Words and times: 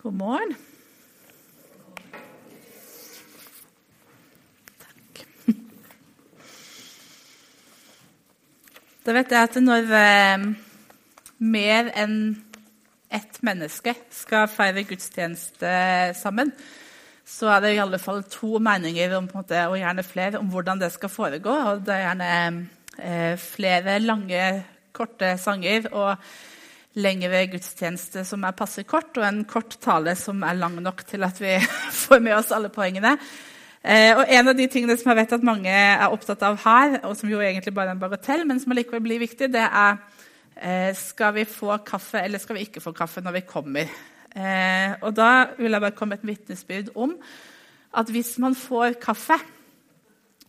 God 0.00 0.14
morgen. 0.16 0.54
Takk. 4.80 5.18
Da 9.04 9.12
vet 9.12 9.34
jeg 9.34 9.48
at 9.50 9.58
når 9.60 9.90
eh, 9.98 10.46
mer 11.44 11.90
enn 12.00 12.14
ett 13.12 13.42
menneske 13.44 13.92
skal 14.16 14.48
feire 14.48 14.86
gudstjeneste 14.88 15.72
sammen, 16.16 16.54
så 17.28 17.50
er 17.52 17.60
det 17.66 17.74
i 17.74 17.82
alle 17.84 18.00
fall 18.00 18.24
to 18.32 18.56
meninger, 18.56 19.18
om, 19.18 19.28
måte, 19.34 19.66
og 19.68 19.76
gjerne 19.82 20.06
flere, 20.06 20.40
om 20.40 20.48
hvordan 20.48 20.80
det 20.80 20.94
skal 20.96 21.12
foregå. 21.12 21.58
Og 21.74 21.84
det 21.84 21.98
er 21.98 22.06
gjerne 22.06 22.30
eh, 22.96 23.36
flere 23.36 24.00
lange, 24.00 24.48
korte 24.96 25.36
sanger 25.44 25.92
og 25.92 26.16
lengre 26.98 27.44
gudstjeneste 27.52 28.24
som 28.26 28.42
er 28.44 28.56
passe 28.58 28.82
kort, 28.88 29.12
og 29.18 29.26
en 29.26 29.44
kort 29.48 29.76
tale 29.82 30.16
som 30.18 30.42
er 30.42 30.58
lang 30.58 30.80
nok 30.82 31.04
til 31.06 31.22
at 31.26 31.38
vi 31.42 31.54
får 32.04 32.22
med 32.24 32.36
oss 32.38 32.50
alle 32.54 32.72
poengene. 32.72 33.16
Eh, 33.80 34.12
og 34.12 34.26
En 34.28 34.50
av 34.50 34.56
de 34.56 34.66
tingene 34.68 34.96
som 34.98 35.12
jeg 35.12 35.20
vet 35.22 35.36
at 35.38 35.46
mange 35.46 35.70
er 35.72 36.10
opptatt 36.10 36.42
av 36.44 36.58
her, 36.64 36.98
og 37.06 37.14
som 37.16 37.30
jo 37.30 37.40
egentlig 37.40 37.74
bare 37.76 37.94
er 37.94 37.96
en 37.96 38.02
bagatell, 38.02 38.44
men 38.48 38.60
som 38.60 38.74
allikevel 38.74 39.04
blir 39.06 39.22
viktig, 39.22 39.48
det 39.54 39.62
er 39.62 40.00
eh, 40.56 40.90
skal 40.98 41.36
vi 41.38 41.46
få 41.48 41.78
kaffe 41.86 42.20
eller 42.24 42.42
skal 42.42 42.58
vi 42.58 42.66
ikke 42.66 42.82
få 42.84 42.92
kaffe 42.96 43.22
når 43.24 43.38
vi 43.38 43.46
kommer. 43.48 43.94
Eh, 44.34 44.98
og 45.00 45.14
Da 45.16 45.30
vil 45.58 45.72
jeg 45.72 45.86
bare 45.86 45.96
komme 45.96 46.18
et 46.18 46.26
vitnesbyrd 46.26 46.92
om 46.94 47.16
at 47.96 48.10
hvis 48.10 48.36
man 48.42 48.54
får 48.54 49.00
kaffe, 49.02 49.38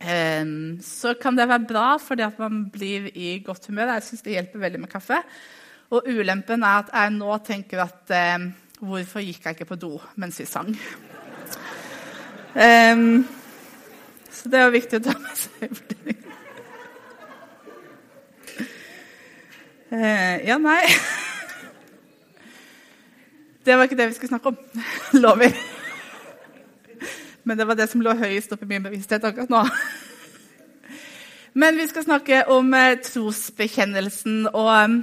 så 0.02 1.12
kan 1.22 1.36
det 1.38 1.46
være 1.46 1.68
bra 1.70 1.98
fordi 2.02 2.24
at 2.26 2.40
man 2.42 2.64
blir 2.74 3.04
i 3.14 3.36
godt 3.46 3.68
humør. 3.70 3.92
Jeg 3.94 4.04
syns 4.08 4.24
det 4.26 4.34
hjelper 4.34 4.64
veldig 4.64 4.80
med 4.82 4.90
kaffe. 4.90 5.20
Og 5.92 6.08
ulempen 6.08 6.64
er 6.64 6.78
at 6.86 6.92
jeg 6.94 7.12
nå 7.18 7.38
tenker 7.44 7.84
at 7.84 8.14
eh, 8.16 8.52
Hvorfor 8.82 9.22
gikk 9.22 9.44
jeg 9.46 9.58
ikke 9.58 9.68
på 9.70 9.76
do 9.78 9.92
mens 10.18 10.40
vi 10.40 10.46
sang? 10.50 10.72
Um, 12.52 13.28
så 14.32 14.50
det 14.50 14.60
er 14.60 14.74
viktig 14.74 14.98
å 14.98 15.04
ta 15.06 15.14
med 15.22 15.38
seg. 15.38 15.76
uh, 19.94 20.38
ja, 20.50 20.58
nei 20.60 20.82
Det 23.62 23.78
var 23.78 23.86
ikke 23.86 24.00
det 24.02 24.10
vi 24.10 24.18
skulle 24.18 24.34
snakke 24.34 24.52
om. 24.52 24.58
Lover. 25.22 25.54
Men 27.46 27.62
det 27.62 27.70
var 27.70 27.78
det 27.78 27.92
som 27.94 28.02
lå 28.02 28.18
høyest 28.18 28.58
oppe 28.58 28.66
i 28.66 28.74
min 28.74 28.90
bevissthet 28.90 29.30
akkurat 29.30 29.54
nå. 29.54 29.62
Men 31.54 31.78
vi 31.78 31.86
skal 31.92 32.10
snakke 32.10 32.46
om 32.50 32.74
uh, 32.74 32.98
trosbekjennelsen. 33.06 34.48
og... 34.56 35.02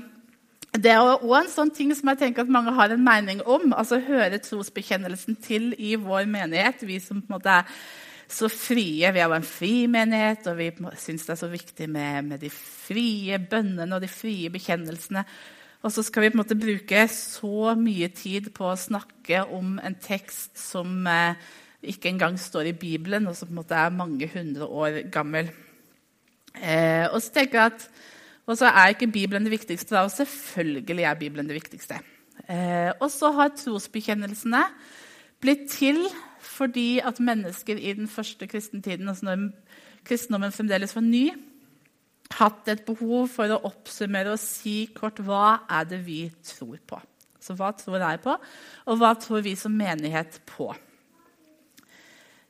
Det 0.77 0.91
er 0.93 1.01
også 1.01 1.39
en 1.39 1.49
sånn 1.53 1.71
ting 1.75 1.95
som 1.97 2.11
jeg 2.13 2.21
tenker 2.21 2.45
at 2.45 2.53
mange 2.53 2.75
har 2.77 2.93
en 2.93 3.05
mening 3.05 3.41
om. 3.49 3.73
altså 3.73 4.03
Høre 4.05 4.41
trosbekjennelsen 4.43 5.39
til 5.43 5.73
i 5.79 5.95
vår 5.97 6.29
menighet. 6.29 6.85
Vi 6.87 7.01
som 7.01 7.23
på 7.23 7.33
en 7.33 7.39
måte 7.39 7.55
er 7.61 7.79
så 8.29 8.51
frie. 8.53 9.09
Vi 9.13 9.21
er 9.23 9.31
jo 9.31 9.37
en 9.39 9.47
fri 9.47 9.87
menighet, 9.91 10.47
og 10.51 10.59
vi 10.61 10.69
syns 11.01 11.25
det 11.25 11.35
er 11.35 11.41
så 11.41 11.49
viktig 11.51 11.89
med, 11.91 12.27
med, 12.29 12.43
de 12.45 12.51
frie 12.53 13.39
bønnene 13.41 13.97
og 13.97 14.05
de 14.05 14.11
frie 14.13 14.51
bekjennelsene. 14.53 15.25
Og 15.87 15.95
så 15.95 16.03
skal 16.05 16.27
vi 16.27 16.33
på 16.33 16.37
en 16.37 16.43
måte 16.43 16.59
bruke 16.59 17.07
så 17.13 17.73
mye 17.79 18.11
tid 18.13 18.51
på 18.55 18.69
å 18.69 18.77
snakke 18.79 19.47
om 19.55 19.79
en 19.81 19.97
tekst 20.03 20.59
som 20.61 21.07
eh, 21.09 21.39
ikke 21.89 22.11
engang 22.13 22.37
står 22.41 22.73
i 22.73 22.77
Bibelen, 22.77 23.31
og 23.31 23.39
som 23.39 23.49
på 23.49 23.55
en 23.55 23.61
måte 23.63 23.79
er 23.79 23.95
mange 23.95 24.29
hundre 24.35 24.67
år 24.67 25.01
gammel. 25.15 25.49
Eh, 26.59 27.07
og 27.09 27.23
så 27.23 27.33
tenker 27.39 27.63
jeg 27.63 27.73
at 27.73 27.89
og 28.49 28.57
så 28.57 28.71
er 28.71 28.95
ikke 28.95 29.11
Bibelen 29.13 29.45
det 29.45 29.53
viktigste, 29.53 29.95
da, 29.95 30.07
og 30.07 30.15
selvfølgelig 30.15 31.05
er 31.05 31.21
Bibelen 31.21 31.49
det 31.51 31.59
viktigste. 31.59 32.01
Eh, 32.49 32.91
og 32.97 33.11
så 33.13 33.31
har 33.37 33.53
trosbekjennelsene 33.53 34.63
blitt 35.43 35.69
til 35.71 36.01
fordi 36.49 36.99
at 37.05 37.21
mennesker 37.21 37.77
i 37.77 37.93
den 37.93 38.09
første 38.09 38.47
kristentiden, 38.47 39.09
altså 39.09 39.27
når 39.27 39.51
kristendommen 40.07 40.55
fremdeles 40.55 40.95
var 40.97 41.05
ny, 41.05 41.29
hatt 42.39 42.69
et 42.72 42.84
behov 42.87 43.28
for 43.33 43.53
å 43.53 43.61
oppsummere 43.69 44.34
og 44.34 44.41
si 44.43 44.89
kort 44.97 45.21
hva 45.25 45.61
er 45.69 45.87
det 45.91 46.01
vi 46.06 46.22
tror 46.45 46.81
på. 46.89 46.99
Så 47.41 47.55
hva 47.56 47.71
tror 47.77 48.01
jeg 48.01 48.21
på, 48.25 48.34
og 48.87 49.01
hva 49.01 49.12
tror 49.21 49.45
vi 49.45 49.55
som 49.56 49.77
menighet 49.77 50.41
på? 50.49 50.72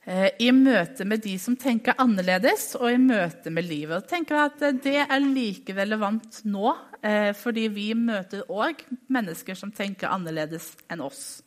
Eh, 0.09 0.31
i 0.41 0.49
møte 0.57 1.05
med 1.05 1.21
de 1.21 1.35
som 1.37 1.53
tenker 1.61 1.99
annerledes, 2.01 2.71
og 2.79 2.89
i 2.89 3.01
møte 3.01 3.51
med 3.53 3.67
livet. 3.69 3.99
Og 3.99 4.09
tenker 4.09 4.39
at 4.41 4.63
Det 4.83 5.03
er 5.05 5.21
like 5.21 5.75
relevant 5.77 6.41
nå, 6.45 6.77
eh, 7.03 7.33
fordi 7.37 7.67
vi 7.69 7.93
møter 7.93 8.49
òg 8.49 8.81
mennesker 9.09 9.55
som 9.55 9.71
tenker 9.71 10.09
annerledes 10.09 10.77
enn 10.89 11.01
oss. 11.01 11.43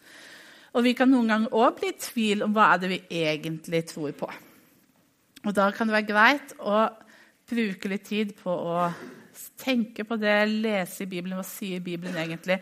Og 0.76 0.84
Vi 0.84 0.94
kan 0.94 1.10
noen 1.10 1.28
ganger 1.28 1.50
òg 1.50 1.80
bli 1.80 1.90
i 1.90 1.98
tvil 1.98 2.44
om 2.44 2.54
hva 2.54 2.74
er 2.74 2.78
det 2.78 2.90
vi 2.90 3.02
egentlig 3.10 3.88
tror 3.88 4.12
på. 4.12 4.30
Og 5.44 5.54
Da 5.54 5.72
kan 5.72 5.88
det 5.88 5.96
være 5.96 6.14
greit 6.14 6.54
å 6.60 6.94
bruke 7.50 7.90
litt 7.90 8.06
tid 8.06 8.36
på 8.38 8.52
å 8.52 8.94
tenke 9.58 10.04
på 10.04 10.20
det, 10.20 10.48
lese 10.48 11.02
i 11.02 11.08
Bibelen. 11.08 11.38
Hva 11.38 11.46
sier 11.46 11.80
Bibelen 11.80 12.14
egentlig? 12.16 12.62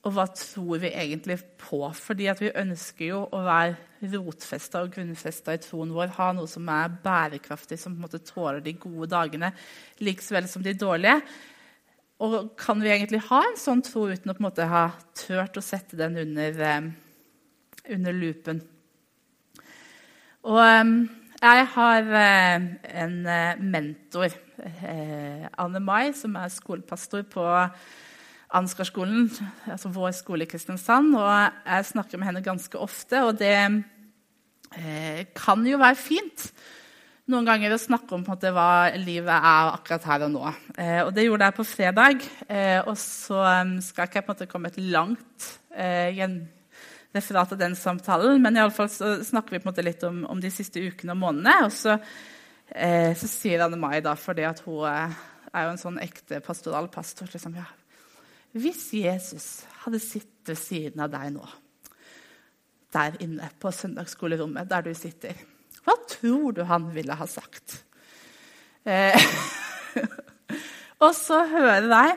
Og 0.00 0.14
hva 0.16 0.24
tror 0.32 0.80
vi 0.80 0.94
egentlig 0.96 1.36
på? 1.60 1.82
Fordi 1.92 2.30
vi 2.38 2.52
ønsker 2.56 3.04
jo 3.10 3.20
å 3.36 3.42
være 3.44 4.12
rotfesta 4.14 4.80
og 4.80 4.94
grunnfesta 4.94 5.52
i 5.52 5.60
troen 5.60 5.92
vår. 5.92 6.14
Ha 6.16 6.30
noe 6.36 6.48
som 6.48 6.68
er 6.72 6.94
bærekraftig, 7.04 7.76
som 7.78 7.92
på 7.92 8.00
en 8.00 8.06
måte 8.06 8.22
tåler 8.24 8.62
de 8.64 8.78
gode 8.80 9.10
dagene 9.12 9.52
like 10.00 10.24
så 10.24 10.38
vel 10.38 10.48
som 10.48 10.64
de 10.64 10.72
dårlige. 10.72 11.20
Og 12.24 12.52
kan 12.60 12.80
vi 12.80 12.92
egentlig 12.92 13.22
ha 13.28 13.42
en 13.44 13.60
sånn 13.60 13.84
tro 13.84 14.06
uten 14.08 14.32
å 14.32 14.36
på 14.36 14.42
en 14.42 14.48
måte 14.48 14.68
ha 14.68 14.88
turt 15.16 15.56
å 15.56 15.64
sette 15.64 15.96
den 16.00 16.18
under, 16.20 16.60
eh, 16.64 16.90
under 17.96 18.16
lupen? 18.16 18.60
Og 20.48 20.60
eh, 20.64 20.92
jeg 21.40 21.70
har 21.76 22.12
eh, 22.24 22.68
en 23.04 23.16
mentor, 23.72 24.36
Anne 24.60 25.80
Mai, 25.80 26.12
som 26.12 26.36
er 26.36 26.52
skolepastor 26.52 27.24
på 27.32 27.44
Ansgarskolen, 28.56 29.28
altså 29.70 29.92
vår 29.94 30.12
skole 30.18 30.46
i 30.46 30.50
Kristiansand. 30.50 31.14
Og 31.14 31.30
jeg 31.30 31.88
snakker 31.92 32.18
med 32.18 32.30
henne 32.30 32.44
ganske 32.44 32.78
ofte, 32.78 33.22
og 33.26 33.38
det 33.38 33.54
eh, 33.60 35.24
kan 35.38 35.66
jo 35.66 35.80
være 35.80 35.98
fint 35.98 36.50
noen 37.30 37.46
ganger 37.46 37.74
å 37.74 37.80
snakke 37.80 38.16
om 38.16 38.24
måte, 38.26 38.50
hva 38.54 38.90
livet 38.98 39.30
er 39.30 39.68
akkurat 39.70 40.06
her 40.08 40.24
og 40.26 40.32
nå. 40.34 40.46
Eh, 40.74 41.00
og 41.04 41.12
det 41.14 41.26
gjorde 41.26 41.46
jeg 41.46 41.56
på 41.60 41.66
fredag. 41.68 42.24
Eh, 42.48 42.80
og 42.80 42.96
så 42.98 43.38
um, 43.62 43.76
skal 43.84 44.08
ikke 44.08 44.20
jeg 44.20 44.26
på 44.26 44.32
en 44.32 44.38
måte 44.38 44.48
komme 44.50 44.72
et 44.72 44.80
langt 44.82 45.50
eh, 45.70 46.18
referat 47.14 47.54
av 47.54 47.60
den 47.60 47.76
samtalen, 47.78 48.42
men 48.42 48.56
i 48.56 48.62
alle 48.62 48.74
fall 48.74 48.90
så 48.92 49.16
snakker 49.26 49.56
vi 49.56 49.62
på 49.62 49.68
en 49.68 49.72
måte 49.72 49.86
litt 49.86 50.04
om, 50.06 50.22
om 50.30 50.42
de 50.42 50.50
siste 50.54 50.82
ukene 50.82 51.14
og 51.14 51.22
månedene. 51.22 51.68
Og 51.68 51.74
så, 51.74 51.98
eh, 52.74 53.12
så 53.18 53.30
sier 53.30 53.66
Anne 53.66 53.78
Mai, 53.80 54.00
da, 54.04 54.16
fordi 54.18 54.46
at 54.48 54.62
hun 54.66 54.86
eh, 54.90 55.20
er 55.50 55.66
jo 55.66 55.74
en 55.74 55.82
sånn 55.82 56.02
ekte 56.02 56.42
pastoralpastor 56.46 57.30
liksom, 57.32 57.58
ja, 57.58 57.66
hvis 58.52 58.88
Jesus 58.96 59.48
hadde 59.84 60.00
sittet 60.02 60.50
ved 60.50 60.58
siden 60.58 61.02
av 61.04 61.12
deg 61.12 61.30
nå, 61.34 61.44
der 62.90 63.18
inne 63.22 63.50
på 63.62 63.70
søndagsskolerommet 63.74 64.70
der 64.70 64.86
du 64.86 64.94
sitter, 64.98 65.36
hva 65.84 65.94
tror 66.10 66.56
du 66.56 66.64
han 66.66 66.88
ville 66.94 67.14
ha 67.16 67.26
sagt? 67.30 67.84
Eh, 68.84 69.14
og 71.04 71.14
så 71.16 71.44
hører 71.52 71.86
jeg 71.92 72.16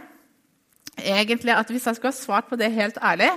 egentlig 1.04 1.54
at 1.54 1.70
hvis 1.70 1.86
jeg 1.88 2.00
skulle 2.00 2.14
ha 2.14 2.18
svart 2.18 2.50
på 2.50 2.58
det 2.60 2.72
helt 2.74 2.98
ærlig, 2.98 3.30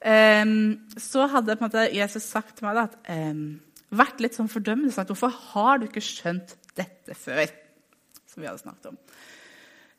eh, 0.00 0.56
så 0.98 1.28
hadde 1.30 1.60
måte 1.62 1.86
Jesus 1.94 2.26
sagt 2.26 2.58
til 2.58 2.66
meg 2.66 2.82
at 2.88 2.98
eh, 3.12 3.46
vært 3.92 4.22
litt 4.24 4.38
sånn 4.38 4.50
fordømmende. 4.50 4.92
Sagt, 4.94 5.12
Hvorfor 5.12 5.32
har 5.52 5.78
du 5.78 5.88
ikke 5.88 6.04
skjønt 6.04 6.56
dette 6.78 7.16
før? 7.18 7.46
Som 8.26 8.42
vi 8.42 8.48
hadde 8.48 8.62
snakket 8.62 8.92
om. 8.92 8.98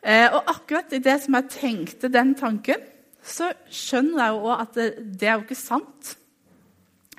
Eh, 0.03 0.27
og 0.27 0.49
akkurat 0.51 0.91
i 0.91 0.99
det 0.99 1.15
som 1.23 1.37
jeg 1.37 1.51
tenkte 1.53 2.11
den 2.11 2.33
tanken, 2.35 2.81
så 3.23 3.53
skjønner 3.71 4.19
jeg 4.19 4.35
jo 4.35 4.51
at 4.51 4.75
det, 4.75 4.87
det 5.15 5.29
er 5.29 5.37
jo 5.37 5.45
ikke 5.45 5.55
sant. 5.55 6.17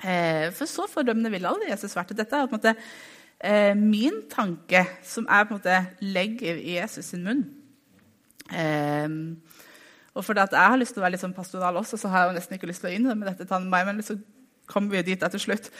Eh, 0.05 0.51
for 0.53 0.69
så 0.69 0.85
fordømmende 0.91 1.31
ville 1.33 1.49
aldri 1.49 1.71
Jesus 1.71 1.95
vært. 1.97 2.13
Dette 2.13 2.37
er 2.37 2.45
på 2.45 2.53
en 2.53 2.59
måte 2.59 2.75
eh, 3.41 3.73
min 3.79 4.21
tanke, 4.29 4.83
som 5.01 5.25
jeg 5.25 5.47
på 5.47 5.55
en 5.55 5.63
måte 5.63 5.79
legger 6.05 6.59
i 6.61 6.75
Jesus 6.77 7.09
sin 7.09 7.25
munn. 7.25 7.45
og 10.13 10.23
fordi 10.23 10.43
jeg 10.51 10.69
har 10.69 10.77
lyst 10.77 10.93
til 10.93 11.01
å 11.01 11.05
være 11.07 11.15
litt 11.15 11.23
sånn 11.23 11.33
pastoral 11.33 11.79
også, 11.81 11.97
så 11.97 12.11
har 12.11 12.21
jeg 12.21 12.29
jo 12.29 12.35
nesten 12.37 12.55
ikke 12.59 12.69
lyst 12.69 12.85
til 12.85 12.91
å 12.91 12.93
innrømme 12.99 13.25
dette 13.25 13.47
til 13.49 13.65
meg, 13.71 13.87
men 13.87 14.03
så 14.05 14.15
kommer 14.69 14.93
vi 14.93 15.01
dit 15.09 15.25
til 15.31 15.41
slutt. 15.41 15.71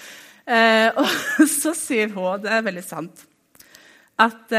og 1.00 1.46
så 1.50 1.74
sier 1.78 2.10
hun, 2.18 2.42
det 2.42 2.50
er 2.52 2.66
veldig 2.66 2.84
sant, 2.86 3.24
at 4.18 4.58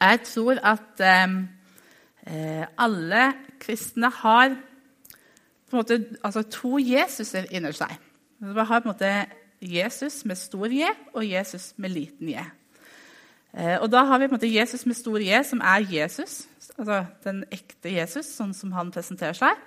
jeg 0.00 0.20
tror 0.24 0.60
at 0.62 1.02
eh, 1.04 2.64
alle 2.78 3.32
kristne 3.60 4.10
har 4.10 4.56
måte, 5.74 5.98
altså, 6.24 6.42
to 6.42 6.78
Jesuser 6.78 7.48
inni 7.50 7.72
seg. 7.74 7.94
Vi 8.44 8.54
har 8.54 8.80
på 8.80 8.88
en 8.88 8.92
måte 8.92 9.12
Jesus 9.64 10.24
med 10.28 10.38
stor 10.38 10.70
J 10.72 10.90
og 11.14 11.24
Jesus 11.26 11.72
med 11.76 11.94
liten 11.94 12.28
J. 12.28 12.44
Eh, 13.54 13.76
og 13.80 13.88
da 13.92 14.04
har 14.04 14.18
vi 14.18 14.28
på 14.28 14.34
en 14.34 14.38
måte 14.38 14.50
Jesus 14.50 14.86
med 14.86 14.98
stor 14.98 15.22
J, 15.22 15.42
som 15.46 15.62
er 15.64 15.86
Jesus, 15.90 16.44
altså 16.76 17.04
den 17.24 17.44
ekte 17.54 17.92
Jesus, 17.94 18.32
sånn 18.34 18.54
som 18.56 18.74
han 18.74 18.92
presenterer 18.94 19.38
seg. 19.38 19.62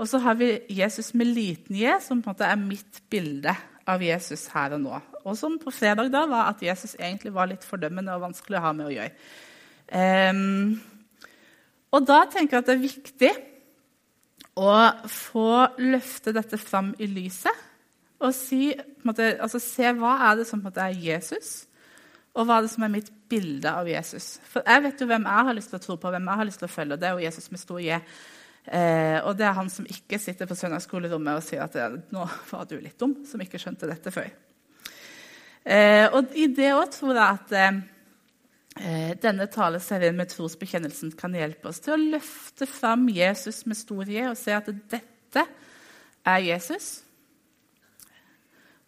Og 0.00 0.08
så 0.08 0.18
har 0.24 0.38
vi 0.40 0.54
Jesus 0.72 1.12
med 1.14 1.28
liten 1.28 1.76
j, 1.76 1.98
som 2.00 2.22
på 2.22 2.30
en 2.30 2.32
måte 2.32 2.46
er 2.48 2.56
mitt 2.56 3.02
bilde 3.12 3.52
av 3.84 4.00
Jesus 4.00 4.46
her 4.54 4.72
og 4.78 4.80
nå. 4.80 5.00
Og 5.24 5.36
som 5.38 5.58
på 5.60 5.72
fredag 5.74 6.10
da 6.12 6.24
var 6.30 6.50
at 6.50 6.62
Jesus 6.64 6.96
egentlig 6.98 7.32
var 7.34 7.50
litt 7.50 7.66
fordømmende 7.66 8.14
og 8.16 8.28
vanskelig 8.28 8.58
å 8.58 8.64
ha 8.64 8.72
med 8.76 8.88
å 8.88 8.94
gjøre. 8.94 9.12
Um, 9.90 10.78
og 11.90 12.04
da 12.06 12.22
tenker 12.30 12.56
jeg 12.56 12.62
at 12.62 12.68
det 12.68 12.76
er 12.76 12.84
viktig 12.84 13.30
å 14.60 14.74
få 15.10 15.50
løfte 15.82 16.34
dette 16.36 16.58
fram 16.60 16.92
i 17.02 17.08
lyset. 17.10 17.66
Og 18.20 18.34
si, 18.36 18.68
måte, 19.06 19.32
altså, 19.40 19.60
se 19.62 19.92
hva 19.96 20.16
er 20.28 20.40
det 20.40 20.46
som 20.48 20.60
er 20.68 20.98
Jesus, 20.98 21.64
og 22.36 22.46
hva 22.46 22.58
er 22.58 22.66
det 22.66 22.72
som 22.74 22.84
er 22.84 22.92
mitt 22.92 23.08
bilde 23.30 23.70
av 23.72 23.88
Jesus. 23.88 24.34
For 24.46 24.66
jeg 24.66 24.84
vet 24.84 25.00
jo 25.00 25.08
hvem 25.08 25.24
jeg 25.26 25.46
har 25.48 25.56
lyst 25.56 25.72
til 25.72 25.80
å 25.80 25.86
tro 25.86 25.96
på, 25.98 26.12
hvem 26.12 26.28
jeg 26.28 26.40
har 26.42 26.46
lyst 26.46 26.60
til 26.62 26.68
å 26.68 26.74
følge. 26.74 26.94
og 26.94 27.00
Det 27.00 27.08
er 27.08 27.16
jo 27.16 27.24
Jesus 27.24 27.50
med 27.50 27.62
stor 27.62 27.80
J. 27.80 27.98
Eh, 28.70 29.18
og 29.24 29.32
det 29.38 29.48
er 29.48 29.56
han 29.56 29.72
som 29.72 29.88
ikke 29.88 30.20
sitter 30.20 30.46
på 30.46 30.58
søndagsskolerommet 30.58 31.40
og 31.40 31.46
sier 31.46 31.64
at 31.64 32.12
nå 32.12 32.26
var 32.52 32.68
du 32.68 32.76
litt 32.78 33.00
dum, 33.00 33.16
som 33.26 33.40
ikke 33.42 33.58
skjønte 33.58 33.88
dette 33.88 34.12
før. 34.14 34.28
Eh, 35.64 36.06
og 36.08 36.32
i 36.38 36.46
det 36.56 36.70
òg 36.72 36.88
tror 36.94 37.18
jeg 37.18 37.36
at 37.36 37.52
eh, 37.60 39.12
denne 39.20 39.46
taleserien 39.52 40.16
med 40.16 40.30
trosbekjennelsen 40.32 41.12
kan 41.18 41.36
hjelpe 41.36 41.68
oss 41.68 41.82
til 41.84 41.96
å 41.96 42.08
løfte 42.16 42.68
fram 42.70 43.08
Jesus 43.12 43.66
med 43.68 43.78
stor 43.78 44.08
J 44.08 44.30
og 44.30 44.38
se 44.40 44.56
at 44.56 44.70
dette 44.72 45.44
er 46.24 46.40
Jesus. 46.46 47.02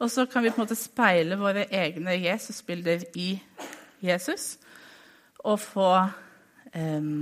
Og 0.03 0.11
så 0.11 0.25
kan 0.27 0.43
vi 0.43 0.51
på 0.51 0.59
en 0.59 0.65
måte 0.65 0.79
speile 0.79 1.39
våre 1.39 1.69
egne 1.71 2.17
Jesusbilder 2.19 3.05
i 3.21 3.37
Jesus 4.03 4.57
og 5.45 5.61
få 5.63 5.93
eh, 6.73 7.13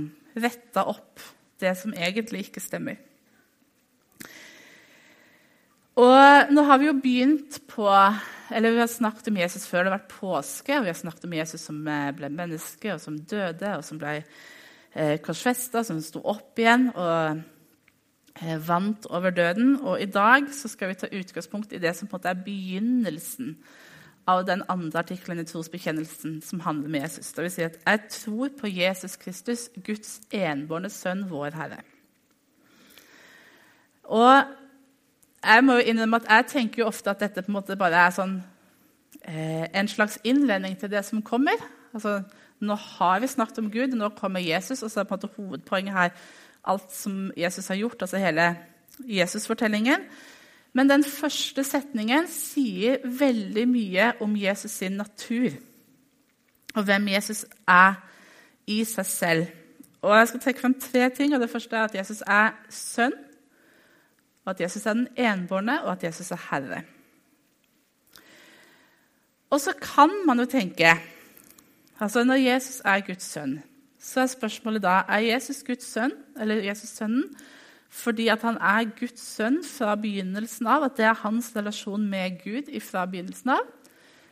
retta 0.41 0.87
opp 0.89 1.21
det 1.61 1.75
som 1.77 1.93
egentlig 1.93 2.47
ikke 2.47 2.63
stemmer. 2.63 3.10
Og 5.99 6.51
nå 6.55 6.63
har 6.63 6.79
vi 6.79 6.87
jo 6.87 6.99
begynt 6.99 7.57
på 7.67 7.87
eller 8.51 8.71
Vi 8.71 8.79
har 8.79 8.87
snakket 8.87 9.27
om 9.27 9.37
Jesus 9.37 9.67
før 9.67 9.83
det 9.83 9.91
har 9.91 9.99
vært 9.99 10.11
påske. 10.19 10.75
og 10.75 10.83
Vi 10.83 10.91
har 10.91 10.99
snakket 10.99 11.23
om 11.23 11.33
Jesus 11.33 11.61
som 11.61 11.87
eh, 11.87 12.11
ble 12.11 12.29
menneske, 12.29 12.93
og 12.93 12.99
som 12.99 13.15
døde, 13.15 13.77
og 13.77 13.83
som 13.87 13.99
ble 13.99 14.17
eh, 14.93 15.19
korsfesta, 15.23 15.85
som 15.87 16.01
sto 16.03 16.19
opp 16.19 16.59
igjen 16.59 16.89
og 16.91 17.39
eh, 18.41 18.57
vant 18.67 19.07
over 19.07 19.31
døden. 19.31 19.77
Og 19.79 20.01
i 20.03 20.09
dag 20.11 20.51
så 20.51 20.67
skal 20.67 20.91
vi 20.91 20.99
ta 20.99 21.07
utgangspunkt 21.07 21.71
i 21.71 21.79
det 21.79 21.95
som 21.95 22.11
på 22.11 22.17
en 22.17 22.19
måte 22.19 22.33
er 22.33 22.43
begynnelsen 22.43 23.55
av 24.27 24.43
den 24.45 24.65
andre 24.67 24.99
artikkelen 24.99 25.39
i 25.39 25.47
trosbekjennelsen 25.47 26.41
som 26.43 26.65
handler 26.67 26.91
om 26.91 26.99
Jesus. 26.99 27.31
Det 27.31 27.47
vil 27.47 27.55
si 27.55 27.67
at 27.69 27.79
jeg 27.85 28.07
tror 28.19 28.51
på 28.59 28.67
Jesus 28.67 29.15
Kristus, 29.15 29.69
Guds 29.79 30.19
enbårne 30.35 30.91
sønn, 30.91 31.29
vår 31.31 31.55
Herre. 31.55 31.79
Og 34.11 34.59
jeg 35.43 35.63
må 35.65 35.77
jo 35.79 35.85
innrømme 35.89 36.21
at 36.21 36.29
jeg 36.29 36.49
tenker 36.51 36.83
jo 36.83 36.89
ofte 36.89 37.09
at 37.09 37.19
dette 37.23 37.41
på 37.41 37.51
en 37.51 37.57
måte 37.57 37.77
bare 37.79 38.05
er 38.05 38.15
sånn, 38.15 38.35
eh, 39.25 39.65
en 39.73 39.87
slags 39.87 40.19
innledning 40.23 40.77
til 40.77 40.91
det 40.91 41.05
som 41.05 41.21
kommer. 41.21 41.57
Altså, 41.93 42.21
nå 42.61 42.75
har 42.75 43.19
vi 43.19 43.27
snakket 43.27 43.59
om 43.59 43.71
Gud, 43.71 43.95
nå 43.97 44.09
kommer 44.09 44.39
Jesus, 44.39 44.83
og 44.83 44.91
så 44.91 45.01
er 45.01 45.09
på 45.09 45.15
en 45.15 45.21
måte 45.21 45.35
hovedpoenget 45.37 45.93
her 45.93 46.11
alt 46.63 46.93
som 46.93 47.31
Jesus 47.37 47.67
har 47.67 47.75
gjort, 47.75 48.01
altså 48.01 48.17
hele 48.21 48.55
Jesus-fortellingen. 49.09 50.05
Men 50.73 50.89
den 50.89 51.03
første 51.03 51.63
setningen 51.63 52.27
sier 52.31 53.01
veldig 53.03 53.65
mye 53.67 54.11
om 54.21 54.35
Jesus 54.37 54.71
sin 54.71 54.91
natur 55.01 55.57
og 56.75 56.85
hvem 56.87 57.09
Jesus 57.11 57.45
er 57.67 57.97
i 58.67 58.83
seg 58.87 59.05
selv. 59.05 59.47
Og 60.01 60.17
Jeg 60.17 60.27
skal 60.27 60.39
trekke 60.39 60.61
frem 60.61 60.79
tre 60.79 61.09
ting. 61.09 61.33
og 61.33 61.41
Det 61.41 61.49
første 61.49 61.75
er 61.75 61.83
at 61.83 61.95
Jesus 61.95 62.23
er 62.27 62.55
sønn, 62.69 63.13
og 64.45 64.51
at 64.53 64.61
Jesus 64.61 64.85
er 64.85 64.93
den 64.93 65.07
enbårne, 65.17 65.83
og 65.83 65.91
at 65.91 66.03
Jesus 66.03 66.31
er 66.31 66.41
herre. 66.49 66.81
Og 69.49 69.59
så 69.61 69.73
kan 69.81 70.09
man 70.25 70.39
jo 70.39 70.45
tenke 70.45 70.95
altså 72.01 72.23
Når 72.23 72.35
Jesus 72.35 72.81
er 72.85 72.99
Guds 73.05 73.23
sønn, 73.23 73.59
så 73.99 74.21
er 74.21 74.25
spørsmålet 74.25 74.81
da 74.81 75.01
er 75.07 75.17
Jesus 75.17 75.63
Guds 75.63 75.85
sønn, 75.85 76.11
eller 76.39 76.55
Jesus 76.55 76.89
sønnen 76.89 77.27
fordi 77.91 78.29
at 78.31 78.41
han 78.41 78.55
er 78.55 78.87
Guds 78.99 79.19
sønn 79.19 79.57
fra 79.67 79.97
begynnelsen 79.99 80.67
av, 80.67 80.85
at 80.87 80.95
det 80.97 81.05
er 81.05 81.17
hans 81.25 81.49
relasjon 81.55 82.05
med 82.07 82.37
Gud 82.39 82.69
fra 82.79 83.03
begynnelsen 83.05 83.51
av? 83.51 83.65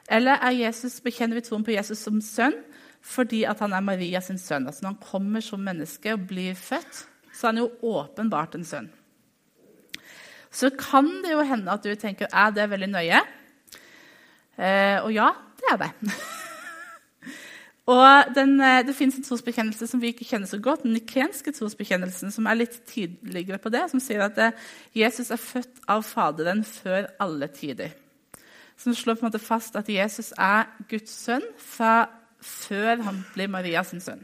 Eller 0.10 0.40
er 0.40 0.56
Jesus, 0.56 1.02
bekjenner 1.04 1.36
vi 1.36 1.44
troen 1.44 1.66
på 1.68 1.76
Jesus 1.76 2.00
som 2.08 2.22
sønn 2.24 2.56
fordi 3.04 3.44
at 3.48 3.60
han 3.60 3.76
er 3.76 3.84
Maria 3.84 4.22
sin 4.24 4.40
sønn? 4.40 4.68
Altså 4.68 4.86
Når 4.86 4.96
han 4.96 5.04
kommer 5.12 5.44
som 5.44 5.60
menneske 5.60 6.14
og 6.16 6.24
blir 6.32 6.56
født, 6.56 7.04
så 7.36 7.48
er 7.48 7.52
han 7.52 7.62
jo 7.62 7.70
åpenbart 7.84 8.56
en 8.56 8.66
sønn. 8.66 8.90
Så 10.52 10.72
kan 10.74 11.08
det 11.24 11.34
jo 11.36 11.46
hende 11.46 11.72
at 11.72 11.86
du 11.86 11.94
tenker 11.96 12.30
er 12.34 12.52
det 12.56 12.70
veldig 12.72 12.90
nøye. 12.90 13.22
Eh, 14.60 14.98
og 15.04 15.12
ja, 15.14 15.32
det 15.60 15.74
er 15.74 15.82
det. 15.86 15.92
Og 17.90 18.36
den, 18.36 18.62
eh, 18.62 18.86
Det 18.86 18.96
fins 18.96 19.16
en 19.18 19.24
trosbekjennelse 19.24 19.88
som 19.88 20.02
vi 20.02 20.12
ikke 20.14 20.26
kjenner 20.26 20.48
så 20.48 20.60
godt, 20.62 20.84
den 20.84 20.94
nikenske 20.94 21.52
trosbekjennelsen, 21.52 22.32
som 22.32 22.46
er 22.46 22.60
litt 22.60 22.86
tidligere 22.86 23.58
på 23.58 23.70
det, 23.70 23.90
som 23.90 24.00
sier 24.00 24.22
at 24.28 24.38
eh, 24.38 24.52
Jesus 24.94 25.32
er 25.32 25.42
født 25.42 25.82
av 25.88 26.04
Faderen 26.04 26.64
før 26.64 27.08
alle 27.20 27.48
tider. 27.48 27.96
Som 28.78 28.94
slår 28.94 29.18
på 29.18 29.26
en 29.26 29.32
måte 29.32 29.42
fast 29.42 29.76
at 29.76 29.90
Jesus 29.90 30.34
er 30.38 30.70
Guds 30.90 31.12
sønn 31.12 31.46
fra 31.58 32.10
før 32.40 33.02
han 33.04 33.26
blir 33.34 33.50
Marias 33.52 33.90
sønn. 34.04 34.22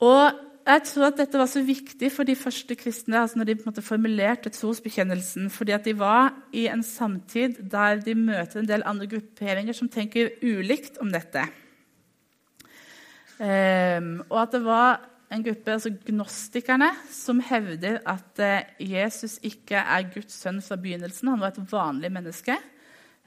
Og 0.00 0.47
jeg 0.68 0.82
tror 0.84 1.06
at 1.08 1.20
dette 1.20 1.38
var 1.40 1.48
så 1.48 1.62
viktig 1.64 2.10
for 2.12 2.28
de 2.28 2.34
første 2.36 2.76
kristne 2.76 3.22
altså 3.22 3.40
når 3.40 3.48
de 3.48 3.54
på 3.56 3.64
en 3.64 3.70
måte 3.70 3.84
formulerte 3.84 4.52
trosbekjennelsen, 4.52 5.48
fordi 5.52 5.72
at 5.72 5.86
de 5.88 5.94
var 5.96 6.34
i 6.52 6.66
en 6.68 6.82
samtid 6.84 7.62
der 7.72 8.02
de 8.04 8.14
møter 8.18 8.60
en 8.60 8.68
del 8.68 8.84
andre 8.84 9.08
grupperinger 9.08 9.76
som 9.76 9.88
tenker 9.88 10.34
ulikt 10.44 11.00
om 11.00 11.12
dette. 11.14 11.46
Um, 13.38 14.18
og 14.28 14.42
at 14.42 14.56
det 14.56 14.60
var 14.66 15.00
en 15.32 15.44
gruppe, 15.44 15.72
altså 15.72 15.92
gnostikerne, 16.08 16.88
som 17.12 17.40
hevder 17.44 18.00
at 18.08 18.40
uh, 18.42 18.82
Jesus 18.82 19.38
ikke 19.46 19.78
er 19.78 20.08
Guds 20.12 20.36
sønn 20.40 20.60
fra 20.64 20.76
begynnelsen. 20.80 21.30
Han 21.32 21.40
var 21.40 21.54
et 21.54 21.72
vanlig 21.72 22.10
menneske, 22.12 22.56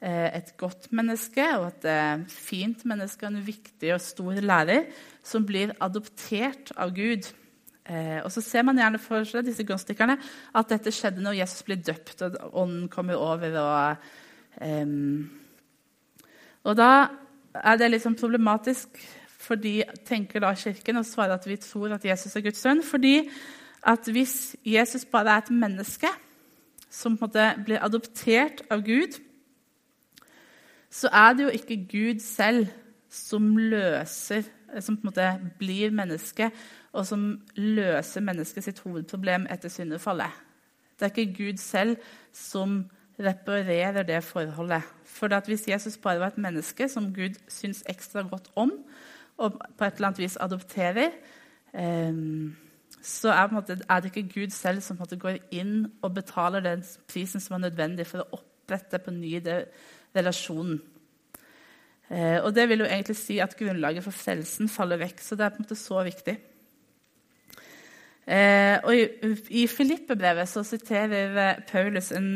et 0.02 0.56
godt 0.58 0.88
menneske 0.98 1.44
og 1.60 1.68
et 1.68 1.86
uh, 1.86 2.24
fint 2.26 2.86
menneske, 2.90 3.28
en 3.28 3.44
viktig 3.46 3.92
og 3.94 4.02
stor 4.02 4.40
lærer 4.42 4.88
som 5.24 5.46
blir 5.46 5.76
adoptert 5.78 6.74
av 6.74 6.96
Gud. 6.96 7.30
Eh, 7.90 8.20
og 8.22 8.30
så 8.32 8.44
ser 8.46 8.66
man 8.66 8.78
gjerne 8.78 9.00
for 9.02 9.26
seg 9.28 9.46
disse 9.48 9.66
gnostikerne, 9.68 10.18
at 10.56 10.70
dette 10.70 10.94
skjedde 10.94 11.24
når 11.24 11.40
Jesus 11.40 11.66
blir 11.66 11.82
døpt 11.82 12.22
og 12.28 12.38
ånden 12.64 12.86
kommer 12.94 13.18
over. 13.20 13.58
Og, 13.58 14.12
um, 14.62 15.26
og 16.64 16.78
da 16.78 16.92
er 17.58 17.82
det 17.82 17.90
liksom 17.92 18.16
problematisk, 18.20 19.02
for 19.42 19.58
de 19.58 19.82
tenker 20.06 20.44
da 20.44 20.54
Kirken 20.54 21.02
og 21.02 21.10
svarer 21.10 21.36
at 21.36 21.48
vi 21.50 21.58
tror 21.60 21.98
at 21.98 22.06
Jesus 22.06 22.36
er 22.38 22.46
Guds 22.46 22.62
sønn. 22.62 22.84
fordi 22.84 23.30
at 23.82 24.06
hvis 24.06 24.56
Jesus 24.62 25.06
bare 25.06 25.34
er 25.34 25.42
et 25.42 25.50
menneske 25.50 26.08
som 26.90 27.18
på 27.18 27.26
en 27.26 27.32
måte 27.32 27.64
blir 27.66 27.82
adoptert 27.82 28.62
av 28.70 28.84
Gud, 28.86 29.18
så 30.92 31.10
er 31.14 31.34
det 31.34 31.44
jo 31.44 31.54
ikke 31.56 31.86
Gud 31.92 32.20
selv 32.20 32.68
som 33.12 33.58
løser 33.58 34.48
som 34.80 34.96
på 34.96 35.02
en 35.02 35.10
måte 35.10 35.28
blir 35.60 35.92
menneske, 35.92 36.52
og 36.94 37.06
som 37.08 37.26
løser 37.56 38.24
mennesket 38.24 38.66
sitt 38.66 38.80
hovedproblem 38.86 39.48
etter 39.52 39.72
syndefallet. 39.72 40.32
Det 40.96 41.08
er 41.08 41.14
ikke 41.14 41.38
Gud 41.38 41.60
selv 41.60 41.98
som 42.36 42.84
reparerer 43.20 44.04
det 44.08 44.24
forholdet. 44.24 44.86
For 45.06 45.32
hvis 45.46 45.68
Jesus 45.68 45.98
bare 45.98 46.20
var 46.20 46.28
et 46.32 46.38
menneske 46.38 46.88
som 46.90 47.14
Gud 47.14 47.40
syns 47.50 47.84
ekstra 47.90 48.22
godt 48.22 48.52
om, 48.56 48.72
og 49.38 49.60
på 49.78 49.86
et 49.86 49.96
eller 49.96 50.08
annet 50.08 50.20
vis 50.20 50.38
adopterer, 50.38 51.12
eh, 51.74 52.14
så 53.02 53.30
er, 53.30 53.82
er, 53.90 54.00
det 54.00 54.16
ikke 54.16 54.34
Gud 54.34 54.50
selv 54.50 54.82
som 54.82 54.98
går 54.98 55.38
inn 55.52 55.88
og 56.02 56.14
betaler 56.14 56.60
den 56.60 56.84
prisen 57.10 57.42
som 57.42 57.56
er 57.56 57.70
nødvendig 57.70 58.06
for 58.08 58.22
å 58.22 58.38
opprette 58.38 59.00
på 59.00 59.12
ny 59.12 59.40
relasjonen. 60.16 60.80
Eh, 62.12 62.40
og 62.44 62.54
Det 62.56 62.68
vil 62.70 62.84
jo 62.84 62.90
egentlig 62.90 63.16
si 63.16 63.40
at 63.40 63.56
grunnlaget 63.58 64.04
for 64.04 64.16
frelsen 64.16 64.70
faller 64.70 65.00
vekk. 65.02 65.22
Så 65.24 65.36
det 65.36 65.46
er 65.46 65.54
på 65.54 65.62
en 65.62 65.66
måte 65.66 65.80
så 65.80 66.04
viktig. 66.04 66.38
Eh, 68.28 68.78
og 68.84 68.96
I, 68.96 69.06
i 69.64 69.68
Filippe-brevet 69.68 70.50
så 70.50 70.64
siterer 70.64 71.38
eh, 71.38 71.62
Paulus 71.68 72.12
en 72.12 72.36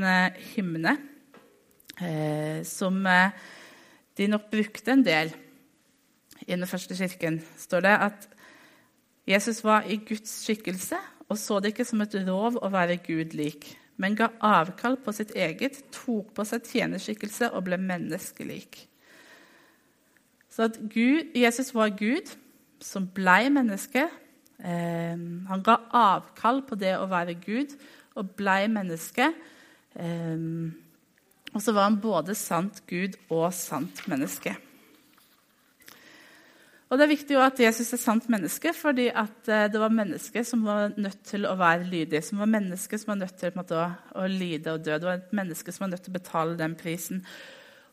hymne 0.55 0.97
som 2.67 2.97
de 4.19 4.25
nok 4.27 4.49
brukte 4.51 4.91
en 4.91 5.03
del 5.05 5.29
i 6.43 6.51
den 6.51 6.67
første 6.67 6.91
kirken. 6.91 7.37
står 7.55 7.85
det 7.85 7.93
at 8.03 8.25
Jesus 9.23 9.63
var 9.63 9.87
i 9.87 10.01
Guds 10.03 10.43
skikkelse 10.43 10.99
og 11.29 11.37
så 11.41 11.59
det 11.59 11.73
ikke 11.73 11.87
som 11.87 12.03
et 12.03 12.15
rov 12.27 12.59
å 12.61 12.69
være 12.73 12.99
Gud 13.05 13.33
lik, 13.37 13.71
men 14.01 14.17
ga 14.17 14.31
avkall 14.43 14.97
på 15.01 15.13
sitt 15.15 15.31
eget, 15.35 15.79
tok 15.95 16.33
på 16.35 16.45
seg 16.47 16.67
tjenerskikkelse 16.67 17.51
og 17.55 17.67
ble 17.67 17.79
menneskelik. 17.79 18.81
Så 20.51 20.69
at 20.69 20.77
Gud, 20.91 21.35
Jesus 21.35 21.73
var 21.75 21.95
Gud 21.95 22.31
som 22.83 23.07
blei 23.15 23.47
menneske 23.51 24.07
Eh, 24.59 25.17
han 25.49 25.63
ga 25.63 25.75
avkall 25.91 26.61
på 26.67 26.77
det 26.79 26.95
å 26.95 27.09
være 27.11 27.35
Gud 27.43 27.75
og 28.15 28.35
blei 28.39 28.65
menneske. 28.71 29.31
Eh, 29.95 30.45
og 31.51 31.63
så 31.63 31.75
var 31.75 31.89
han 31.89 31.99
både 32.03 32.35
sant 32.39 32.81
Gud 32.87 33.17
og 33.29 33.49
sant 33.55 34.05
menneske. 34.11 34.55
Og 36.95 36.99
Det 36.99 37.03
er 37.03 37.11
viktig 37.11 37.35
at 37.43 37.57
Jesus 37.59 37.89
er 37.91 37.99
sant 37.99 38.29
menneske, 38.31 38.71
fordi 38.71 39.09
det 39.11 39.79
var 39.81 39.91
mennesker 39.91 40.45
som 40.47 40.61
var 40.63 40.93
nødt 40.95 41.25
til 41.27 41.43
å 41.43 41.57
være 41.59 41.89
lydig. 41.91 42.21
Som 42.23 42.39
var 42.39 42.47
mennesker 42.47 43.01
som 43.01 43.09
var 43.09 43.17
nødt 43.19 43.35
til 43.35 43.51
måte, 43.57 43.75
å, 43.75 43.89
å, 44.15 44.27
lide 44.31 44.71
og 44.71 44.85
dø. 44.85 44.93
Det 44.95 45.09
var 45.09 45.19
et 45.19 45.33
menneske 45.35 45.73
som 45.75 45.83
var 45.83 45.91
nødt 45.91 46.05
til 46.05 46.13
å 46.13 46.15
betale 46.15 46.55
den 46.55 46.77
prisen. 46.79 47.19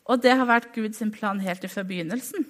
Og 0.07 0.21
det 0.23 0.37
har 0.39 0.47
vært 0.47 0.71
Guds 0.71 1.03
plan 1.17 1.43
helt 1.43 1.67
fra 1.67 1.83
begynnelsen. 1.83 2.47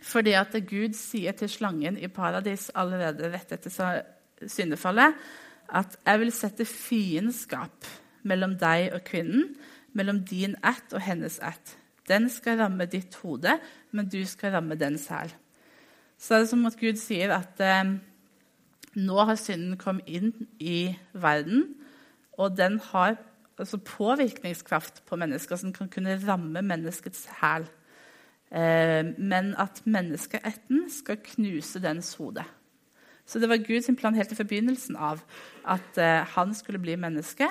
Fordi 0.00 0.32
at 0.40 0.56
Gud 0.70 0.96
sier 0.96 1.36
til 1.36 1.52
slangen 1.52 2.00
i 2.00 2.08
paradis 2.08 2.70
allerede 2.72 3.28
rett 3.36 3.52
etter 3.52 4.00
syndefallet 4.48 5.20
at 5.68 5.98
'jeg 6.00 6.18
vil 6.18 6.32
sette 6.32 6.64
fiendskap 6.64 7.84
mellom 8.24 8.56
deg 8.56 8.94
og 8.94 9.04
kvinnen', 9.04 9.54
mellom 9.92 10.24
din 10.24 10.56
ætt 10.64 10.96
og 10.96 11.00
hennes 11.00 11.38
ætt. 11.44 11.76
Den 12.08 12.30
skal 12.30 12.58
ramme 12.58 12.86
ditt 12.86 13.14
hode, 13.14 13.60
men 13.92 14.08
du 14.08 14.24
skal 14.24 14.52
ramme 14.52 14.74
den 14.74 14.98
selv. 14.98 15.41
Så 16.22 16.34
er 16.34 16.44
det 16.44 16.52
som 16.52 16.66
at 16.68 16.78
Gud 16.78 17.00
sier 17.00 17.34
at 17.34 17.60
eh, 17.64 17.96
nå 18.94 19.24
har 19.26 19.38
synden 19.40 19.74
kommet 19.80 20.06
inn 20.06 20.30
i 20.62 20.94
verden, 21.18 21.72
og 22.38 22.54
den 22.56 22.78
har 22.92 23.16
altså 23.58 23.80
påvirkningskraft 23.82 25.02
på 25.06 25.18
mennesker 25.18 25.58
som 25.58 25.72
kan 25.74 25.90
kunne 25.90 26.18
ramme 26.22 26.62
menneskets 26.62 27.26
hæl. 27.40 27.66
Eh, 28.54 29.02
men 29.18 29.54
at 29.58 29.82
menneskeetten 29.84 30.86
skal 30.90 31.18
knuse 31.26 31.82
dens 31.82 32.14
hode. 32.20 32.44
Så 33.26 33.38
det 33.38 33.48
var 33.48 33.62
Guds 33.66 33.90
plan 33.98 34.14
helt 34.14 34.32
i 34.32 34.38
forbegynnelsen 34.38 34.96
av 34.96 35.22
at 35.66 35.98
eh, 35.98 36.22
han 36.36 36.54
skulle 36.54 36.82
bli 36.82 36.96
menneske, 36.96 37.50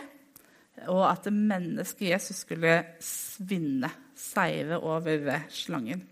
og 0.87 1.03
at 1.11 1.27
mennesket 1.33 2.09
Jesus 2.13 2.45
skulle 2.45 2.79
svinne, 3.03 3.91
seire 4.15 4.79
over 4.79 5.41
slangen. 5.49 6.07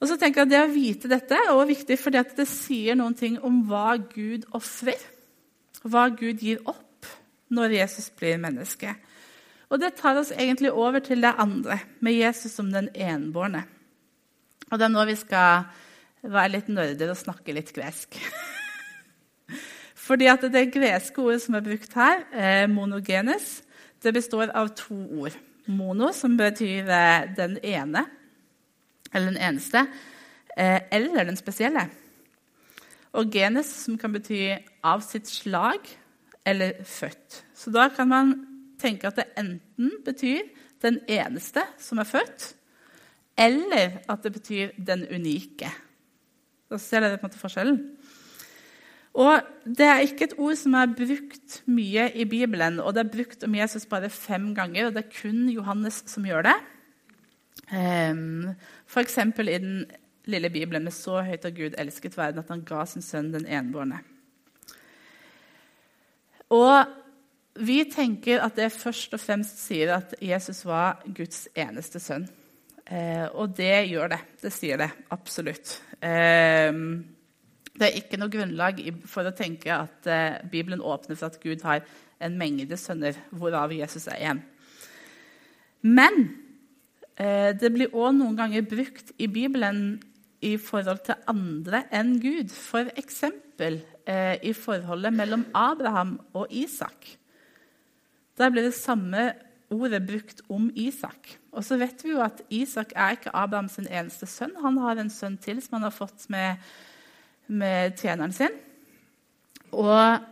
Og 0.00 0.10
så 0.10 0.16
tenker 0.20 0.42
jeg 0.42 0.48
at 0.48 0.52
Det 0.52 0.62
å 0.62 0.72
vite 0.72 1.10
dette 1.10 1.36
er 1.36 1.52
også 1.52 1.70
viktig 1.70 1.98
fordi 2.00 2.22
det 2.36 2.48
sier 2.50 2.98
noen 2.98 3.16
ting 3.16 3.38
om 3.44 3.62
hva 3.68 3.96
Gud 3.96 4.44
ofrer. 4.56 4.98
Hva 5.86 6.08
Gud 6.12 6.42
gir 6.42 6.60
opp 6.68 7.08
når 7.54 7.78
Jesus 7.78 8.10
blir 8.18 8.40
menneske. 8.42 8.92
Og 9.70 9.80
Det 9.80 9.96
tar 9.98 10.18
oss 10.18 10.32
egentlig 10.34 10.72
over 10.72 11.00
til 11.02 11.22
det 11.22 11.34
andre, 11.38 11.80
med 12.00 12.14
Jesus 12.14 12.52
som 12.52 12.70
den 12.70 12.88
enbårne. 12.94 13.64
Og 14.70 14.78
det 14.78 14.86
er 14.86 14.92
nå 14.92 15.04
vi 15.06 15.16
skal 15.18 15.66
være 16.22 16.52
litt 16.56 16.68
nerder 16.70 17.10
og 17.10 17.18
snakke 17.18 17.54
litt 17.54 17.72
gresk. 17.74 18.18
Fordi 20.06 20.28
at 20.30 20.42
Det 20.52 20.68
greske 20.74 21.22
ordet 21.22 21.42
som 21.42 21.54
er 21.54 21.66
brukt 21.66 21.94
her, 21.94 22.26
eh, 22.32 22.66
monogenes, 22.70 23.62
det 24.02 24.14
består 24.14 24.52
av 24.54 24.74
to 24.76 24.94
ord. 24.94 25.34
Mono, 25.66 26.12
som 26.12 26.36
betyr 26.38 26.86
eh, 26.86 27.34
den 27.34 27.58
ene, 27.62 28.04
eller 29.12 29.32
den 29.32 29.40
eneste, 29.42 29.86
eh, 30.56 30.80
eller 30.92 31.24
den 31.24 31.36
spesielle. 31.36 31.88
Og 33.16 33.30
genes, 33.32 33.70
som 33.84 33.96
kan 33.98 34.12
bety 34.12 34.56
av 34.84 35.00
sitt 35.00 35.28
slag 35.28 35.88
eller 36.46 36.82
født. 36.84 37.42
Så 37.54 37.72
da 37.74 37.88
kan 37.88 38.08
man 38.08 38.34
tenke 38.80 39.08
at 39.08 39.16
det 39.16 39.30
enten 39.40 39.90
betyr 40.04 40.44
den 40.84 41.00
eneste 41.08 41.64
som 41.80 41.98
er 41.98 42.08
født, 42.08 42.52
eller 43.36 44.00
at 44.08 44.22
det 44.24 44.32
betyr 44.36 44.76
den 44.76 45.06
unike. 45.08 45.70
Da 46.70 46.78
ser 46.80 47.02
dere 47.02 47.18
på 47.18 47.26
en 47.26 47.30
måte 47.30 47.40
forskjellen. 47.40 47.80
Og 49.16 49.40
Det 49.64 49.86
er 49.86 50.04
ikke 50.04 50.28
et 50.28 50.38
ord 50.38 50.54
som 50.60 50.74
er 50.78 50.92
brukt 50.92 51.62
mye 51.66 52.10
i 52.14 52.24
Bibelen, 52.28 52.78
og 52.80 52.94
det 52.94 53.02
er 53.02 53.14
brukt 53.16 53.44
om 53.44 53.54
Jesus 53.54 53.86
bare 53.86 54.10
fem 54.10 54.54
ganger. 54.54 54.86
og 54.86 54.94
Det 54.94 55.04
er 55.04 55.22
kun 55.22 55.48
Johannes 55.48 56.04
som 56.06 56.24
gjør 56.24 56.42
det. 56.42 56.56
Um, 57.72 58.52
F.eks. 58.86 59.18
i 59.18 59.58
den 59.58 59.86
lille 60.26 60.50
Bibelen 60.50 60.84
med 60.84 60.94
så 60.94 61.22
høyt 61.26 61.46
av 61.46 61.54
Gud 61.56 61.74
elsket 61.78 62.16
verden 62.18 62.42
at 62.42 62.52
han 62.52 62.64
ga 62.66 62.84
sin 62.86 63.04
sønn 63.04 63.32
den 63.34 63.46
enbårne. 63.46 64.02
Og 66.54 66.94
vi 67.66 67.80
tenker 67.90 68.42
at 68.44 68.58
det 68.58 68.70
først 68.74 69.14
og 69.16 69.22
fremst 69.22 69.62
sier 69.64 69.96
at 69.96 70.14
Jesus 70.22 70.64
var 70.66 71.02
Guds 71.16 71.46
eneste 71.56 72.02
sønn. 72.02 72.26
Eh, 72.86 73.26
og 73.34 73.56
det 73.58 73.88
gjør 73.90 74.12
det. 74.14 74.20
Det 74.42 74.52
sier 74.54 74.78
det 74.78 74.90
absolutt. 75.14 75.80
Eh, 75.98 76.70
det 77.76 77.88
er 77.88 77.98
ikke 77.98 78.20
noe 78.20 78.32
grunnlag 78.32 78.78
for 79.10 79.26
å 79.26 79.34
tenke 79.36 79.72
at 79.74 80.06
eh, 80.10 80.38
Bibelen 80.52 80.84
åpner 80.84 81.18
for 81.18 81.32
at 81.32 81.40
Gud 81.42 81.64
har 81.66 81.82
en 82.22 82.38
mengde 82.38 82.78
sønner, 82.80 83.16
hvorav 83.34 83.74
Jesus 83.76 84.06
er 84.08 84.22
én. 84.30 84.42
Men 85.82 86.45
det 87.16 87.70
blir 87.72 87.94
òg 87.96 88.12
noen 88.18 88.34
ganger 88.36 88.66
brukt 88.68 89.14
i 89.16 89.26
Bibelen 89.32 89.96
i 90.44 90.56
forhold 90.60 91.00
til 91.06 91.16
andre 91.30 91.86
enn 91.94 92.18
Gud. 92.20 92.52
F.eks. 92.52 93.22
Eh, 94.06 94.36
i 94.46 94.52
forholdet 94.54 95.14
mellom 95.16 95.46
Abraham 95.56 96.18
og 96.36 96.52
Isak. 96.54 97.08
Der 98.38 98.52
blir 98.52 98.68
det 98.68 98.76
samme 98.76 99.32
ordet 99.72 100.04
brukt 100.06 100.42
om 100.52 100.68
Isak. 100.76 101.32
Og 101.50 101.64
så 101.64 101.78
vet 101.80 102.04
vi 102.04 102.12
jo 102.12 102.20
at 102.22 102.42
Isak 102.50 102.92
er 102.94 103.16
ikke 103.16 103.34
Abrahams 103.34 103.80
eneste 103.80 104.28
sønn. 104.30 104.54
Han 104.62 104.78
har 104.78 105.00
en 105.00 105.10
sønn 105.10 105.38
til 105.42 105.58
som 105.64 105.78
han 105.78 105.88
har 105.88 105.96
fått 105.96 106.28
med, 106.30 106.62
med 107.48 107.96
tjeneren 107.98 108.36
sin. 108.36 108.54
Og 109.72 110.22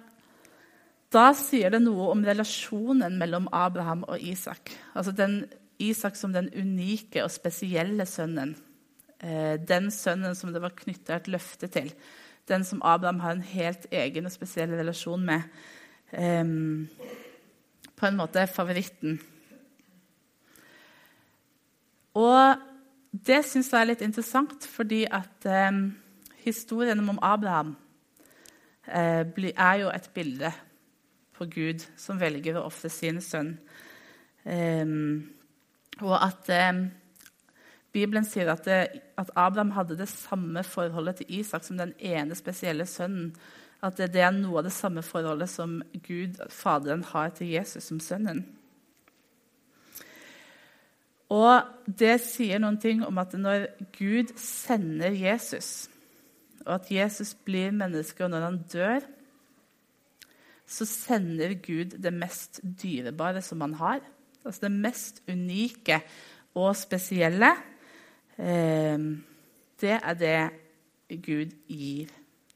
da 1.15 1.27
sier 1.35 1.75
det 1.75 1.83
noe 1.83 2.13
om 2.13 2.23
relasjonen 2.27 3.19
mellom 3.19 3.49
Abraham 3.51 4.05
og 4.07 4.23
Isak. 4.23 4.71
Altså 4.95 5.15
den, 5.17 5.45
Isak 5.83 6.17
som 6.17 6.33
den 6.33 6.51
unike 6.55 7.25
og 7.25 7.33
spesielle 7.35 8.07
sønnen. 8.07 8.55
Eh, 9.21 9.57
den 9.61 9.91
sønnen 9.95 10.37
som 10.39 10.53
det 10.55 10.63
var 10.63 10.77
knytta 10.77 11.19
et 11.19 11.31
løfte 11.33 11.71
til. 11.73 11.93
Den 12.49 12.65
som 12.65 12.83
Abraham 12.85 13.21
har 13.25 13.37
en 13.37 13.47
helt 13.55 13.87
egen 13.91 14.29
og 14.29 14.33
spesiell 14.35 14.75
relasjon 14.77 15.25
med. 15.25 15.49
På 17.97 18.07
en 18.07 18.19
måte 18.19 18.45
favoritten. 18.47 19.17
Og 22.15 22.61
det 23.11 23.41
syns 23.49 23.73
jeg 23.73 23.81
er 23.81 23.89
litt 23.89 24.05
interessant, 24.05 24.69
fordi 24.71 25.01
at 25.11 25.49
historien 26.45 27.01
om 27.01 27.19
Abraham 27.23 27.75
eh, 28.87 29.25
er 29.57 29.75
jo 29.81 29.89
et 29.89 30.11
bilde 30.15 30.53
på 31.35 31.49
Gud 31.51 31.85
som 31.97 32.21
velger 32.21 32.59
å 32.59 32.67
ofre 32.69 32.91
sin 32.93 33.21
sønn. 33.25 33.57
Og 36.05 36.15
at 36.21 36.49
eh, 36.53 36.85
Bibelen 37.95 38.27
sier 38.27 38.51
at, 38.53 38.65
det, 38.67 39.03
at, 39.17 39.31
Abraham 39.39 39.73
hadde 39.77 39.99
det 39.99 40.09
samme 40.11 40.65
forholdet 40.67 41.23
til 41.23 41.39
Isak 41.41 41.65
som 41.65 41.79
den 41.81 41.95
ene 41.99 42.37
spesielle 42.39 42.87
sønnen 42.91 43.33
at 43.85 43.99
det 44.01 44.21
er 44.23 44.33
noe 44.33 44.63
av 44.63 44.67
det 44.67 44.73
samme 44.73 45.03
forholdet 45.05 45.51
som 45.53 45.81
Gud, 46.07 46.39
Faderen, 46.49 47.05
har 47.05 47.35
til 47.37 47.51
Jesus 47.53 47.91
som 47.91 48.01
sønnen. 48.01 48.45
Og 51.35 51.67
det 51.85 52.15
sier 52.25 52.63
noen 52.63 52.79
ting 52.81 53.03
om 53.05 53.19
at 53.21 53.35
når 53.37 53.67
Gud 53.97 54.33
sender 54.41 55.13
Jesus, 55.17 55.91
og 56.65 56.79
at 56.79 56.91
Jesus 56.93 57.35
blir 57.45 57.75
menneske, 57.77 58.25
og 58.25 58.33
når 58.33 58.47
han 58.47 58.59
dør, 58.73 59.07
så 60.65 60.87
sender 60.89 61.59
Gud 61.61 61.99
det 62.01 62.13
mest 62.15 62.63
dyrebare 62.65 63.43
som 63.45 63.61
han 63.67 63.77
har. 63.77 64.01
Altså 64.45 64.67
det 64.67 64.73
mest 64.73 65.23
unike 65.29 66.01
og 66.55 66.75
spesielle. 66.77 67.51
Eh, 68.39 69.07
det 69.81 69.95
er 69.99 70.19
det 70.21 71.21
Gud 71.25 71.55
gir 71.69 72.13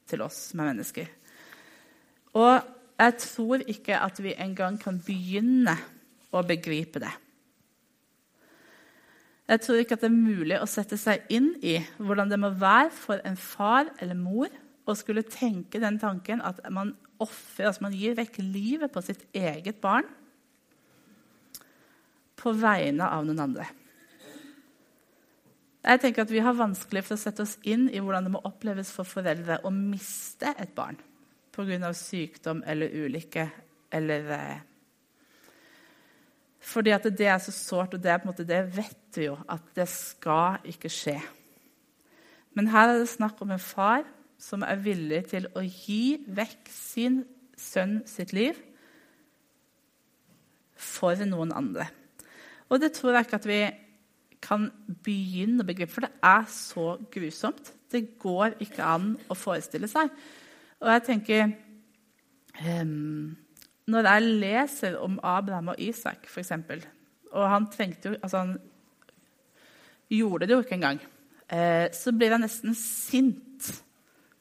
til 0.09 0.25
oss 0.25 0.51
som 0.51 0.63
er 0.63 0.73
mennesker. 0.73 1.09
Og 2.39 2.61
jeg 2.99 3.15
tror 3.23 3.63
ikke 3.67 3.99
at 4.03 4.21
vi 4.23 4.35
engang 4.39 4.79
kan 4.81 4.99
begynne 5.05 5.77
å 6.35 6.43
begripe 6.47 7.01
det. 7.03 7.13
Jeg 9.49 9.63
tror 9.65 9.81
ikke 9.81 9.97
at 9.97 10.03
det 10.05 10.11
er 10.11 10.17
mulig 10.17 10.59
å 10.61 10.69
sette 10.69 10.99
seg 11.01 11.25
inn 11.33 11.55
i 11.65 11.79
hvordan 11.97 12.29
det 12.29 12.41
må 12.41 12.51
være 12.61 12.91
for 12.93 13.23
en 13.25 13.39
far 13.41 13.89
eller 13.97 14.19
mor 14.19 14.51
å 14.89 14.97
skulle 14.97 15.25
tenke 15.25 15.81
den 15.81 15.97
tanken 16.01 16.43
at 16.45 16.61
man 16.73 16.93
offer, 17.19 17.69
altså 17.69 17.87
man 17.87 17.97
gir 17.97 18.17
vekk 18.19 18.43
livet 18.45 18.93
på 18.93 19.03
sitt 19.05 19.25
eget 19.37 19.81
barn 19.81 20.07
på 22.39 22.55
vegne 22.57 23.09
av 23.11 23.27
noen 23.27 23.45
andre. 23.49 23.67
Jeg 25.89 26.01
tenker 26.03 26.25
at 26.25 26.33
Vi 26.33 26.43
har 26.45 26.57
vanskelig 26.57 27.05
for 27.07 27.17
å 27.17 27.21
sette 27.21 27.45
oss 27.45 27.57
inn 27.63 27.87
i 27.89 28.01
hvordan 28.03 28.27
det 28.27 28.35
må 28.35 28.43
oppleves 28.45 28.91
for 28.93 29.09
foreldre 29.09 29.61
å 29.65 29.73
miste 29.73 30.51
et 30.59 30.75
barn 30.77 30.99
pga. 31.55 31.93
sykdom 31.95 32.63
eller 32.67 32.89
ulykke. 32.89 33.51
Eller, 33.91 34.31
eh, 34.31 34.61
fordi 36.61 36.91
at 36.91 37.03
det 37.03 37.27
er 37.27 37.39
så 37.39 37.53
sårt, 37.53 37.95
og 37.95 38.03
det, 38.03 38.11
er 38.11 38.19
på 38.19 38.29
en 38.29 38.35
måte, 38.35 38.47
det 38.47 38.77
vet 38.77 39.17
vi 39.17 39.25
jo 39.25 39.39
at 39.49 39.63
det 39.75 39.89
skal 39.89 40.59
ikke 40.65 40.89
skje. 40.89 41.23
Men 42.55 42.67
her 42.67 42.89
er 42.89 42.99
det 42.99 43.09
snakk 43.09 43.41
om 43.43 43.51
en 43.51 43.59
far 43.59 44.05
som 44.39 44.63
er 44.63 44.77
villig 44.77 45.27
til 45.31 45.47
å 45.57 45.63
gi 45.63 46.25
vekk 46.29 46.69
sin 46.71 47.25
sønn 47.57 48.03
sitt 48.07 48.33
liv 48.33 48.59
for 50.77 51.15
noen 51.27 51.53
andre. 51.53 51.89
Og 52.69 52.81
det 52.81 52.93
tror 52.97 53.17
jeg 53.17 53.27
ikke 53.27 53.41
at 53.41 53.49
vi 53.49 53.61
kan 54.45 54.69
begynne 55.05 55.65
å 55.65 55.67
begripe, 55.67 55.93
for 55.93 56.07
det 56.07 56.13
er 56.25 56.45
så 56.53 56.93
grusomt. 57.13 57.73
Det 57.91 58.05
går 58.21 58.59
ikke 58.63 58.85
an 58.85 59.15
å 59.29 59.37
forestille 59.39 59.89
seg. 59.91 60.13
Og 60.79 60.91
jeg 60.93 61.05
tenker 61.09 61.49
um, 62.63 63.35
Når 63.89 64.09
jeg 64.13 64.27
leser 64.45 64.99
om 65.01 65.17
Abraham 65.25 65.73
og 65.73 65.81
Isak, 65.83 66.29
f.eks. 66.29 66.53
Og 67.33 67.49
han 67.51 67.67
trengte 67.73 68.13
jo 68.13 68.19
altså 68.23 68.45
Han 68.45 68.59
gjorde 70.13 70.47
det 70.47 70.55
jo 70.55 70.63
ikke 70.65 70.77
engang. 70.79 71.01
Eh, 71.49 71.89
så 71.93 72.13
blir 72.13 72.33
jeg 72.33 72.45
nesten 72.45 72.77
sint 72.77 73.69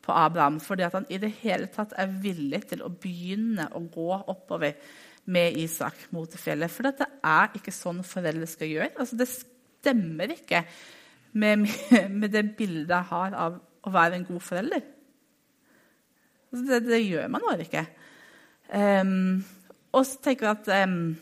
på 0.03 0.15
Abraham 0.15 0.59
fordi 0.63 0.85
at 0.87 0.95
han 0.95 1.07
i 1.11 1.19
det 1.19 1.33
hele 1.41 1.67
tatt 1.71 1.95
er 1.99 2.11
villig 2.23 2.61
til 2.69 2.83
å 2.83 2.91
begynne 2.91 3.67
å 3.75 3.81
gå 3.91 4.07
oppover 4.31 4.77
med 5.27 5.57
Isak 5.59 6.07
mot 6.15 6.31
fjellet. 6.39 6.71
For 6.71 6.87
det 6.87 7.07
er 7.25 7.55
ikke 7.57 7.73
sånn 7.75 8.03
foreldre 8.07 8.47
skal 8.49 8.71
gjøre. 8.71 8.93
Altså, 8.95 9.19
det 9.19 9.27
stemmer 9.31 10.33
ikke 10.37 10.63
med, 11.37 11.67
med, 12.19 12.31
det 12.33 12.45
bildet 12.57 12.95
jeg 12.95 13.09
har 13.11 13.37
av 13.37 13.59
å 13.59 13.93
være 13.93 14.19
en 14.19 14.27
god 14.27 14.43
forelder. 14.43 14.83
Altså, 16.51 16.63
det, 16.71 16.81
det, 16.87 17.01
gjør 17.03 17.31
man 17.33 17.47
bare 17.47 17.67
ikke. 17.67 17.85
Um, 18.67 19.43
og 19.95 20.03
så 20.07 20.19
tenker 20.23 20.49
jeg 20.49 20.57
at 20.57 20.89
um, 20.89 21.15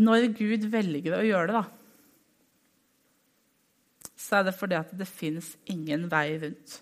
Når 0.00 0.26
Gud 0.36 0.66
velger 0.72 1.16
å 1.16 1.24
gjøre 1.24 1.48
det, 1.50 1.60
da, 1.60 1.64
så 4.20 4.38
er 4.38 4.46
det 4.46 4.54
fordi 4.56 4.76
at 4.78 4.92
det 4.96 5.08
fins 5.08 5.54
ingen 5.68 6.06
vei 6.12 6.38
rundt. 6.40 6.78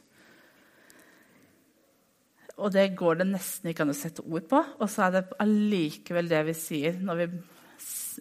Og 2.59 2.73
det 2.75 2.97
går 2.99 3.21
det 3.21 3.29
nesten 3.31 3.71
ikke 3.71 3.85
an 3.85 3.93
å 3.93 3.97
sette 3.97 4.25
ord 4.27 4.49
på. 4.51 4.61
Og 4.83 4.91
så 4.91 5.07
er 5.07 5.15
det 5.15 5.39
allikevel 5.43 6.31
det 6.31 6.43
vi 6.49 6.57
sier 6.59 6.99
når 6.99 7.21
vi 7.21 7.29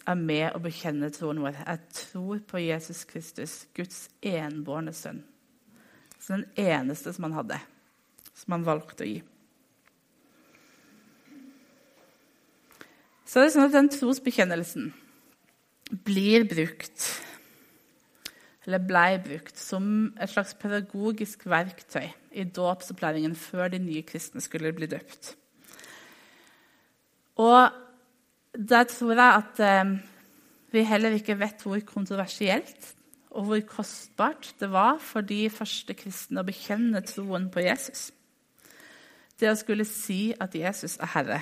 er 0.06 0.20
med 0.20 0.52
og 0.52 0.62
bekjenner 0.68 1.10
troen 1.14 1.42
vår. 1.42 1.58
Jeg 1.64 1.96
tror 1.98 2.44
på 2.46 2.62
Jesus 2.62 3.02
Kristus, 3.08 3.56
Guds 3.74 4.06
enbårne 4.22 4.94
sønn. 4.94 5.24
Så 6.22 6.36
den 6.36 6.46
eneste 6.60 7.12
som 7.14 7.26
han 7.26 7.38
hadde, 7.40 7.58
som 8.36 8.54
han 8.54 8.66
valgte 8.66 9.06
å 9.06 9.10
gi. 9.10 9.18
Så 13.28 13.40
er 13.40 13.48
det 13.48 13.54
sånn 13.56 13.66
at 13.68 13.74
den 13.74 13.90
trosbekjennelsen 13.92 14.92
blir 16.06 16.46
brukt 16.48 17.08
eller 18.68 18.84
blei 18.84 19.16
brukt 19.24 19.56
som 19.56 20.10
et 20.20 20.28
slags 20.28 20.52
pedagogisk 20.60 21.46
verktøy 21.48 22.10
i 22.32 22.44
dåpsopplæringen 22.44 23.34
før 23.36 23.68
de 23.72 23.80
nye 23.82 24.02
kristne 24.06 24.42
skulle 24.44 24.72
bli 24.76 24.88
døpt. 24.90 25.34
Og 27.38 27.70
der 28.58 28.84
tror 28.90 29.14
jeg 29.14 29.42
at 29.42 29.60
eh, 29.62 29.98
vi 30.74 30.84
heller 30.84 31.16
ikke 31.16 31.38
vet 31.38 31.62
hvor 31.62 31.80
kontroversielt 31.86 32.94
og 33.30 33.44
hvor 33.44 33.60
kostbart 33.68 34.54
det 34.60 34.70
var 34.72 34.98
for 34.98 35.20
de 35.20 35.46
første 35.52 35.94
kristne 35.94 36.42
å 36.42 36.48
bekjenne 36.48 37.04
troen 37.06 37.48
på 37.52 37.62
Jesus. 37.62 38.08
Det 39.38 39.50
å 39.50 39.58
skulle 39.58 39.86
si 39.86 40.32
at 40.40 40.54
Jesus 40.56 40.96
er 40.98 41.12
Herre. 41.14 41.40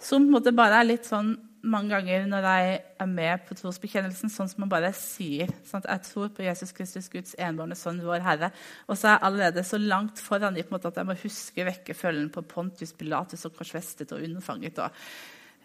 Som 0.00 0.24
på 0.24 0.32
en 0.32 0.34
måte 0.34 0.56
bare 0.56 0.80
er 0.80 0.88
litt 0.88 1.06
sånn 1.06 1.36
mange 1.64 1.90
ganger 1.94 2.26
når 2.28 2.46
jeg 2.46 2.78
er 3.00 3.08
med 3.08 3.44
på 3.48 3.56
trosbekjennelsen, 3.58 4.30
sånn 4.32 4.50
som 4.50 4.62
man 4.64 4.72
bare 4.72 4.90
sier 4.96 5.50
sånn 5.66 5.84
Jeg 5.86 6.02
tror 6.06 6.30
på 6.36 6.44
Jesus 6.44 6.74
Kristus, 6.76 7.08
Guds 7.12 7.34
enbårne 7.40 7.76
sønn, 7.78 8.02
vår 8.04 8.24
Herre. 8.24 8.50
Og 8.88 8.98
så 8.98 9.08
er 9.08 9.14
jeg 9.16 9.24
allerede 9.28 9.64
så 9.66 9.80
langt 9.80 10.20
foran 10.22 10.58
i 10.58 10.64
på 10.64 10.72
en 10.72 10.76
måte 10.76 10.90
at 10.92 11.00
jeg 11.00 11.08
må 11.08 11.16
huske 11.22 11.68
vekkefølgen 11.70 12.30
på 12.34 12.44
Pontius 12.50 12.94
Pilatus 12.96 13.46
og 13.48 13.56
korsfestet 13.56 14.12
og 14.14 14.24
unnfanget. 14.26 14.80
Og, 14.84 15.04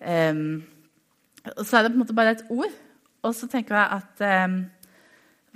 um, 0.03 0.61
og 1.55 1.65
så 1.65 1.79
er 1.79 1.85
det 1.85 1.93
på 1.93 1.99
en 1.99 2.03
måte 2.05 2.17
bare 2.17 2.37
et 2.37 2.45
ord. 2.53 2.79
Og 3.27 3.35
så 3.35 3.49
tenker 3.51 3.75
jeg 3.75 3.99
at 3.99 4.47
um, 4.47 4.61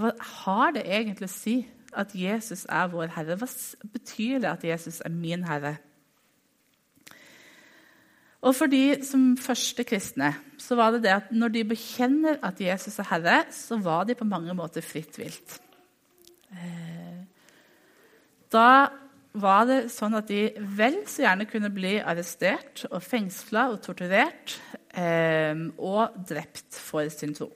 Hva 0.01 0.13
har 0.43 0.75
det 0.75 0.87
egentlig 0.89 1.29
å 1.29 1.37
si 1.37 1.57
at 1.93 2.13
Jesus 2.17 2.65
er 2.65 2.91
vår 2.91 3.13
Herre? 3.15 3.39
Hva 3.39 3.49
betyr 3.93 4.43
det 4.43 4.51
at 4.51 4.67
Jesus 4.67 4.99
er 5.05 5.13
min 5.13 5.45
Herre? 5.47 5.77
Og 8.43 8.51
for 8.55 8.67
de 8.67 8.97
som 9.07 9.37
første 9.39 9.85
kristne 9.87 10.33
så 10.59 10.75
var 10.79 10.95
det 10.95 11.05
det 11.05 11.13
at 11.15 11.31
når 11.31 11.53
de 11.53 11.63
bekjenner 11.67 12.41
at 12.43 12.59
Jesus 12.59 12.99
er 12.99 13.07
Herre, 13.07 13.37
så 13.51 13.77
var 13.79 14.03
de 14.07 14.17
på 14.19 14.27
mange 14.27 14.55
måter 14.55 14.83
fritt 14.83 15.15
vilt. 15.19 15.59
Eh, 16.51 17.23
da 18.51 18.91
var 19.33 19.65
det 19.65 19.79
sånn 19.89 20.13
at 20.19 20.27
de 20.29 20.51
vel 20.77 20.99
så 21.09 21.23
gjerne 21.23 21.47
kunne 21.49 21.71
bli 21.73 21.95
arrestert 21.97 22.83
og 22.91 23.01
fengsla 23.03 23.69
og 23.71 23.79
torturert 23.85 24.57
eh, 24.91 25.55
og 25.79 26.19
drept 26.29 26.77
for 26.77 27.07
sin 27.13 27.33
tro. 27.37 27.49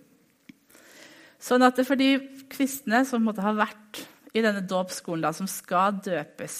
Sånn 1.37 1.67
at 1.67 1.77
det 1.77 1.85
for 1.85 1.99
de 1.99 2.15
kristne 2.49 3.03
som 3.05 3.27
måtte 3.27 3.45
ha 3.45 3.53
vært 3.55 4.01
i 4.33 4.41
denne 4.41 4.63
dåpsskolen, 4.67 5.27
som 5.35 5.49
skal 5.49 5.99
døpes, 6.03 6.57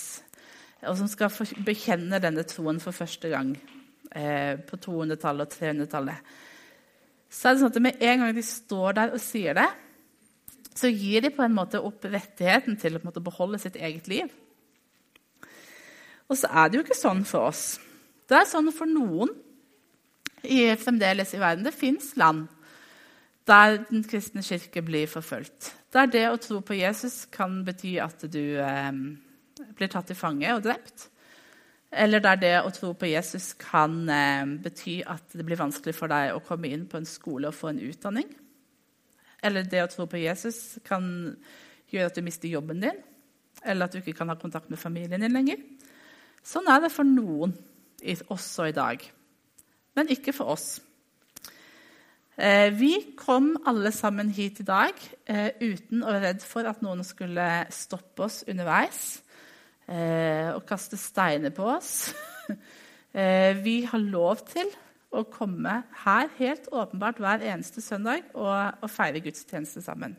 og 0.86 1.00
som 1.00 1.10
skal 1.10 1.34
bekjenne 1.66 2.22
denne 2.22 2.46
troen 2.48 2.80
for 2.82 2.96
første 2.96 3.32
gang, 3.32 3.56
eh, 4.16 4.56
på 4.68 4.80
200-tallet 4.84 5.48
og 5.48 5.58
300-tallet. 5.58 6.32
Så 7.30 7.50
er 7.50 7.56
det 7.56 7.62
sånn 7.62 7.74
at 7.74 7.84
Med 7.84 8.04
en 8.08 8.24
gang 8.24 8.36
de 8.36 8.44
står 8.46 8.98
der 8.98 9.14
og 9.16 9.24
sier 9.24 9.58
det, 9.58 9.68
så 10.78 10.92
gir 10.94 11.26
de 11.26 11.32
på 11.34 11.44
en 11.44 11.56
måte 11.58 11.82
opp 11.82 12.06
rettigheten 12.06 12.78
til 12.78 13.00
å 13.00 13.24
beholde 13.24 13.60
sitt 13.62 13.76
eget 13.76 14.08
liv. 14.12 14.30
Og 16.28 16.38
så 16.38 16.50
er 16.52 16.70
det 16.70 16.78
jo 16.78 16.86
ikke 16.86 16.98
sånn 16.98 17.24
for 17.26 17.50
oss. 17.50 17.80
Det 18.28 18.36
er 18.38 18.50
sånn 18.50 18.70
for 18.76 18.90
noen 18.90 19.32
i, 20.44 20.76
fremdeles 20.78 21.34
i 21.34 21.42
verden. 21.42 21.66
Det 21.66 21.76
fins 21.76 22.14
land 22.20 22.46
der 23.48 23.78
den 23.88 24.04
kristne 24.04 24.44
kirke 24.44 24.84
blir 24.84 25.08
forfulgt. 25.08 25.72
Der 25.96 26.10
det 26.12 26.26
å 26.30 26.40
tro 26.42 26.60
på 26.62 26.76
Jesus 26.76 27.26
kan 27.32 27.62
bety 27.66 27.96
at 28.04 28.26
du 28.28 28.60
eh, 28.60 28.92
blir 29.78 29.92
tatt 29.92 30.10
til 30.12 30.20
fange 30.20 30.52
og 30.56 30.66
drept. 30.66 31.08
Eller 31.98 32.22
der 32.22 32.38
det 32.42 32.54
å 32.62 32.72
tro 32.74 32.92
på 32.94 33.10
Jesus 33.10 33.54
kan 33.58 34.04
eh, 34.14 34.46
bety 34.62 35.00
at 35.02 35.34
det 35.34 35.46
blir 35.46 35.60
vanskelig 35.60 35.96
for 35.98 36.12
deg 36.12 36.36
å 36.36 36.44
komme 36.46 36.70
inn 36.70 36.86
på 36.90 37.00
en 37.00 37.10
skole 37.10 37.50
og 37.50 37.58
få 37.58 37.72
en 37.72 37.82
utdanning. 37.88 38.30
Eller 39.44 39.66
det 39.66 39.84
å 39.84 39.90
tro 39.92 40.06
på 40.10 40.22
Jesus 40.22 40.78
kan 40.86 41.08
gjøre 41.92 42.12
at 42.12 42.18
du 42.18 42.26
mister 42.26 42.52
jobben 42.52 42.84
din. 42.84 43.00
Eller 43.66 43.88
at 43.88 43.96
du 43.96 44.02
ikke 44.02 44.18
kan 44.20 44.30
ha 44.30 44.38
kontakt 44.40 44.70
med 44.70 44.82
familien 44.82 45.24
din 45.24 45.34
lenger. 45.34 45.62
Sånn 46.46 46.70
er 46.70 46.84
det 46.86 46.94
for 46.94 47.08
noen 47.08 47.56
også 48.30 48.70
i 48.70 48.76
dag. 48.76 49.02
Men 49.98 50.14
ikke 50.14 50.36
for 50.36 50.54
oss. 50.54 50.68
Eh, 52.38 52.70
vi 52.78 53.16
kom 53.18 53.56
alle 53.66 53.92
sammen 53.92 54.30
hit 54.30 54.62
i 54.62 54.68
dag 54.68 54.94
eh, 55.26 55.58
uten 55.58 56.04
å 56.04 56.12
være 56.12 56.26
redd 56.28 56.44
for 56.46 56.70
at 56.70 56.84
noen 56.86 57.02
skulle 57.06 57.66
stoppe 57.74 58.28
oss 58.28 58.44
underveis 58.46 59.24
og 59.88 60.66
kaste 60.68 60.98
steiner 61.00 61.54
på 61.56 61.64
oss. 61.78 62.12
eh, 63.18 63.56
vi 63.64 63.82
har 63.88 64.04
lov 64.04 64.44
til 64.50 64.70
å 65.16 65.24
komme 65.32 65.82
her 66.04 66.30
helt 66.38 66.68
åpenbart 66.76 67.22
hver 67.24 67.44
eneste 67.48 67.82
søndag 67.82 68.28
og, 68.36 68.84
og 68.84 68.92
feire 68.92 69.22
gudstjeneste 69.24 69.82
sammen. 69.86 70.18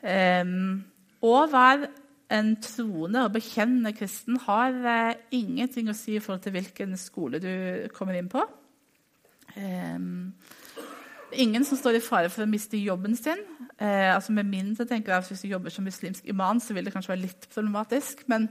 Um, 0.00 0.84
å 1.24 1.34
være 1.50 1.90
en 2.32 2.54
troende 2.62 3.24
og 3.26 3.34
bekjennende 3.34 3.92
kristen 3.96 4.38
har 4.46 4.76
uh, 4.84 5.18
ingenting 5.34 5.90
å 5.90 5.96
si 5.96 6.14
i 6.16 6.22
forhold 6.22 6.44
til 6.44 6.54
hvilken 6.54 6.94
skole 7.00 7.40
du 7.42 7.52
kommer 7.96 8.16
inn 8.16 8.30
på. 8.32 8.44
Um, 9.56 10.32
ingen 11.32 11.66
som 11.66 11.80
står 11.80 11.98
i 11.98 12.04
fare 12.04 12.30
for 12.32 12.46
å 12.46 12.50
miste 12.50 12.80
jobben 12.80 13.16
sin. 13.18 13.42
Eh, 13.80 14.14
altså 14.14 14.32
med 14.36 14.44
mindre 14.44 14.84
tenker 14.84 15.12
jeg 15.12 15.22
at 15.22 15.28
Hvis 15.30 15.40
du 15.40 15.48
jobber 15.48 15.72
som 15.72 15.84
muslimsk 15.84 16.26
imam, 16.28 16.60
så 16.60 16.74
vil 16.76 16.84
det 16.84 16.92
kanskje 16.92 17.14
være 17.14 17.24
litt 17.24 17.48
problematisk. 17.54 18.26
Men 18.28 18.48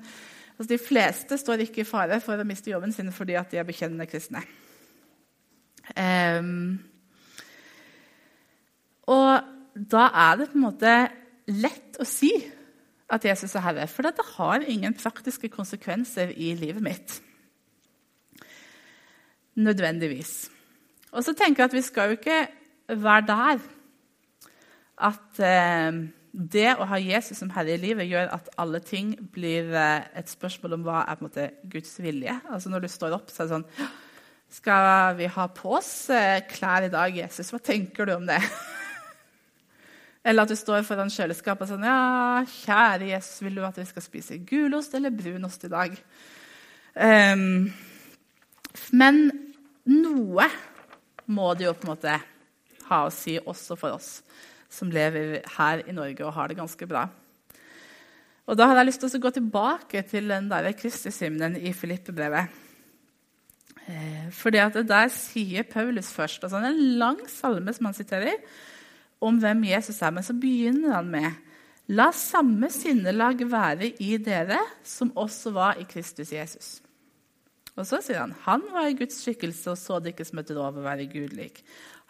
altså, 0.58 0.70
de 0.74 0.82
fleste 0.82 1.38
står 1.38 1.66
ikke 1.66 1.84
i 1.84 1.88
fare 1.88 2.18
for 2.24 2.40
å 2.40 2.48
miste 2.48 2.72
jobben 2.72 2.94
sin 2.96 3.12
fordi 3.14 3.38
at 3.38 3.52
de 3.52 3.62
er 3.62 3.68
bekjennende 3.68 4.10
kristne. 4.10 4.42
Eh, 5.96 6.42
og 9.10 9.56
da 9.94 10.10
er 10.28 10.38
det 10.40 10.50
på 10.52 10.58
en 10.58 10.66
måte 10.66 10.96
lett 11.50 11.98
å 12.02 12.06
si 12.06 12.34
at 13.10 13.26
Jesus 13.26 13.56
er 13.58 13.66
herre, 13.66 13.88
for 13.90 14.06
det 14.06 14.26
har 14.36 14.66
ingen 14.70 14.94
praktiske 14.94 15.50
konsekvenser 15.50 16.30
i 16.38 16.54
livet 16.58 16.84
mitt. 16.86 17.16
Nødvendigvis. 19.58 20.50
Og 21.12 21.26
så 21.26 21.34
tenker 21.34 21.64
jeg 21.64 21.70
at 21.70 21.74
Vi 21.74 21.82
skal 21.82 22.10
jo 22.10 22.18
ikke 22.20 22.48
være 23.02 23.26
der 23.28 23.64
at 25.00 25.40
eh, 25.44 26.00
det 26.32 26.70
å 26.78 26.86
ha 26.90 27.00
Jesus 27.02 27.40
som 27.42 27.50
herre 27.54 27.74
i 27.74 27.82
livet 27.82 28.10
gjør 28.10 28.30
at 28.36 28.52
alle 28.62 28.82
ting 28.86 29.16
blir 29.34 29.72
eh, 29.74 30.06
et 30.20 30.30
spørsmål 30.30 30.78
om 30.78 30.86
hva 30.86 31.02
er 31.10 31.24
måte 31.24 31.48
Guds 31.72 31.96
vilje. 32.04 32.36
Altså 32.52 32.72
Når 32.72 32.86
du 32.86 32.92
står 32.92 33.16
opp, 33.18 33.32
så 33.32 33.44
er 33.44 33.50
det 33.50 33.56
sånn 33.58 33.68
Skal 34.60 35.18
vi 35.18 35.30
ha 35.34 35.48
på 35.54 35.74
oss 35.80 35.94
eh, 36.14 36.42
klær 36.50 36.86
i 36.86 36.94
dag, 36.94 37.16
Jesus? 37.16 37.50
Hva 37.54 37.62
tenker 37.64 38.10
du 38.10 38.16
om 38.18 38.28
det? 38.30 38.40
Eller 40.28 40.44
at 40.44 40.52
du 40.52 40.58
står 40.60 40.84
foran 40.86 41.12
kjøleskapet 41.14 41.66
og 41.66 41.74
sånn 41.74 41.88
Ja, 41.88 42.44
kjære 42.60 43.10
Jesus, 43.14 43.42
vil 43.46 43.58
du 43.58 43.66
at 43.66 43.80
vi 43.80 43.88
skal 43.90 44.06
spise 44.06 44.42
gulost 44.46 44.94
eller 44.98 45.16
brunost 45.16 45.64
i 45.66 45.72
dag? 45.72 45.96
Um, 47.00 47.70
men 48.92 49.22
noe 49.88 50.50
må 51.32 51.54
det 51.56 51.70
jo 51.70 51.76
på 51.78 51.88
en 51.88 51.94
måte 51.94 52.18
ha 52.90 53.00
å 53.06 53.14
si 53.14 53.38
også 53.40 53.78
for 53.80 53.96
oss 53.96 54.18
som 54.70 54.92
lever 54.94 55.40
her 55.58 55.84
i 55.88 55.96
Norge 55.96 56.26
og 56.26 56.34
har 56.36 56.50
det 56.50 56.60
ganske 56.60 56.88
bra. 56.88 57.08
Og 58.50 58.58
Da 58.58 58.66
har 58.66 58.80
jeg 58.80 58.90
lyst 58.90 59.04
til 59.04 59.20
å 59.20 59.22
gå 59.22 59.32
tilbake 59.36 60.02
til 60.10 60.30
den 60.30 60.50
der 60.50 60.72
Kristushymnen 60.74 61.58
i 61.58 61.74
Filippe-brevet. 61.74 62.50
Eh, 63.90 64.30
fordi 64.32 64.58
at 64.58 64.74
Der 64.88 65.08
sier 65.10 65.64
Paulus 65.64 66.12
først 66.14 66.44
altså 66.44 66.58
En 66.58 66.98
lang 66.98 67.20
salme 67.28 67.74
som 67.74 67.86
han 67.86 67.94
siterer, 67.94 68.38
om 69.22 69.38
hvem 69.38 69.64
Jesus 69.64 70.02
er. 70.02 70.12
Men 70.12 70.24
så 70.24 70.34
begynner 70.34 70.94
han 70.96 71.10
med 71.12 71.32
La 71.90 72.12
samme 72.12 72.70
sinnelag 72.70 73.42
være 73.50 73.96
i 74.00 74.18
dere 74.18 74.60
som 74.86 75.10
også 75.18 75.52
var 75.52 75.80
i 75.82 75.88
Kristus 75.90 76.32
Jesus. 76.32 76.82
Og 77.76 77.88
så 77.88 77.98
sier 78.04 78.20
han 78.22 78.36
han 78.46 78.62
var 78.74 78.90
i 78.90 78.98
Guds 79.00 79.18
skikkelse 79.24 79.72
og 79.72 79.78
så 79.78 79.98
det 80.00 80.14
ikke 80.14 80.28
som 80.28 80.42
et 80.42 80.52
rov 80.54 80.78
å 80.78 80.86
være 80.86 81.10
gudlik. 81.10 81.64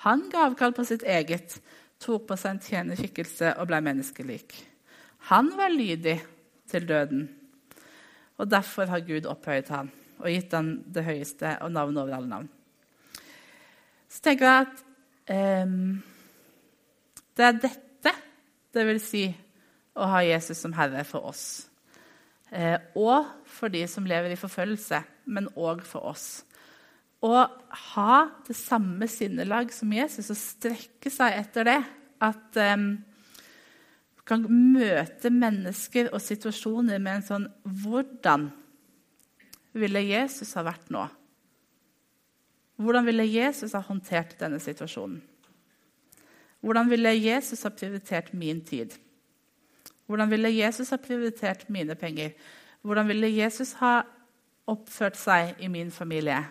Han 0.04 0.26
ga 0.32 0.50
avkall 0.50 0.74
på 0.76 0.84
sitt 0.88 1.04
eget, 1.08 1.62
tok 1.99 2.27
på 2.29 2.38
seg 2.39 2.55
en 2.55 2.63
tjenerskikkelse 2.63 3.55
og 3.59 3.69
ble 3.69 3.81
menneskelik. 3.83 4.55
Han 5.31 5.51
var 5.57 5.73
lydig 5.73 6.17
til 6.69 6.88
døden, 6.88 7.25
og 8.39 8.47
derfor 8.51 8.88
har 8.91 9.03
Gud 9.03 9.27
opphøyet 9.27 9.71
han 9.73 9.91
og 10.19 10.27
gitt 10.27 10.53
han 10.55 10.71
det 10.91 11.05
høyeste 11.07 11.55
og 11.63 11.71
navnet 11.71 12.01
over 12.03 12.15
alle 12.17 12.31
navn. 12.31 12.49
Så 14.09 14.23
tenker 14.25 14.49
jeg 14.49 14.67
at 14.67 15.67
um, 15.67 15.99
det 17.38 17.45
er 17.45 17.62
dette 17.63 18.15
det 18.75 18.85
vil 18.85 18.99
si 19.01 19.23
å 19.97 20.07
ha 20.12 20.21
Jesus 20.25 20.59
som 20.62 20.75
herre 20.77 21.01
for 21.07 21.29
oss. 21.31 21.45
Eh, 22.49 22.77
og 22.97 23.25
for 23.49 23.71
de 23.73 23.81
som 23.89 24.05
lever 24.09 24.33
i 24.33 24.39
forfølgelse, 24.39 25.01
men 25.33 25.49
òg 25.57 25.81
for 25.85 26.09
oss. 26.12 26.43
Å 27.25 27.36
ha 27.93 28.15
det 28.47 28.55
samme 28.55 29.08
sinnelag 29.12 29.73
som 29.75 29.91
Jesus 29.91 30.32
og 30.32 30.39
strekke 30.39 31.12
seg 31.12 31.36
etter 31.41 31.67
det. 31.67 31.79
At 32.23 32.60
um, 32.75 32.91
kan 34.29 34.45
møte 34.45 35.32
mennesker 35.34 36.12
og 36.13 36.21
situasjoner 36.21 37.01
med 37.01 37.19
en 37.19 37.25
sånn 37.25 37.47
Hvordan 37.65 38.49
ville 39.79 40.03
Jesus 40.05 40.53
ha 40.58 40.63
vært 40.67 40.91
nå? 40.93 41.05
Hvordan 42.79 43.08
ville 43.10 43.25
Jesus 43.27 43.75
ha 43.75 43.82
håndtert 43.84 44.38
denne 44.39 44.62
situasjonen? 44.63 45.19
Hvordan 46.63 46.89
ville 46.91 47.12
Jesus 47.15 47.63
ha 47.63 47.71
prioritert 47.71 48.32
min 48.36 48.62
tid? 48.67 48.93
Hvordan 50.08 50.32
ville 50.32 50.51
Jesus 50.51 50.91
ha 50.91 50.99
prioritert 50.99 51.67
mine 51.71 51.95
penger? 51.95 52.34
Hvordan 52.82 53.08
ville 53.12 53.29
Jesus 53.32 53.75
ha 53.79 54.01
oppført 54.69 55.19
seg 55.19 55.60
i 55.63 55.69
min 55.71 55.91
familie? 55.91 56.41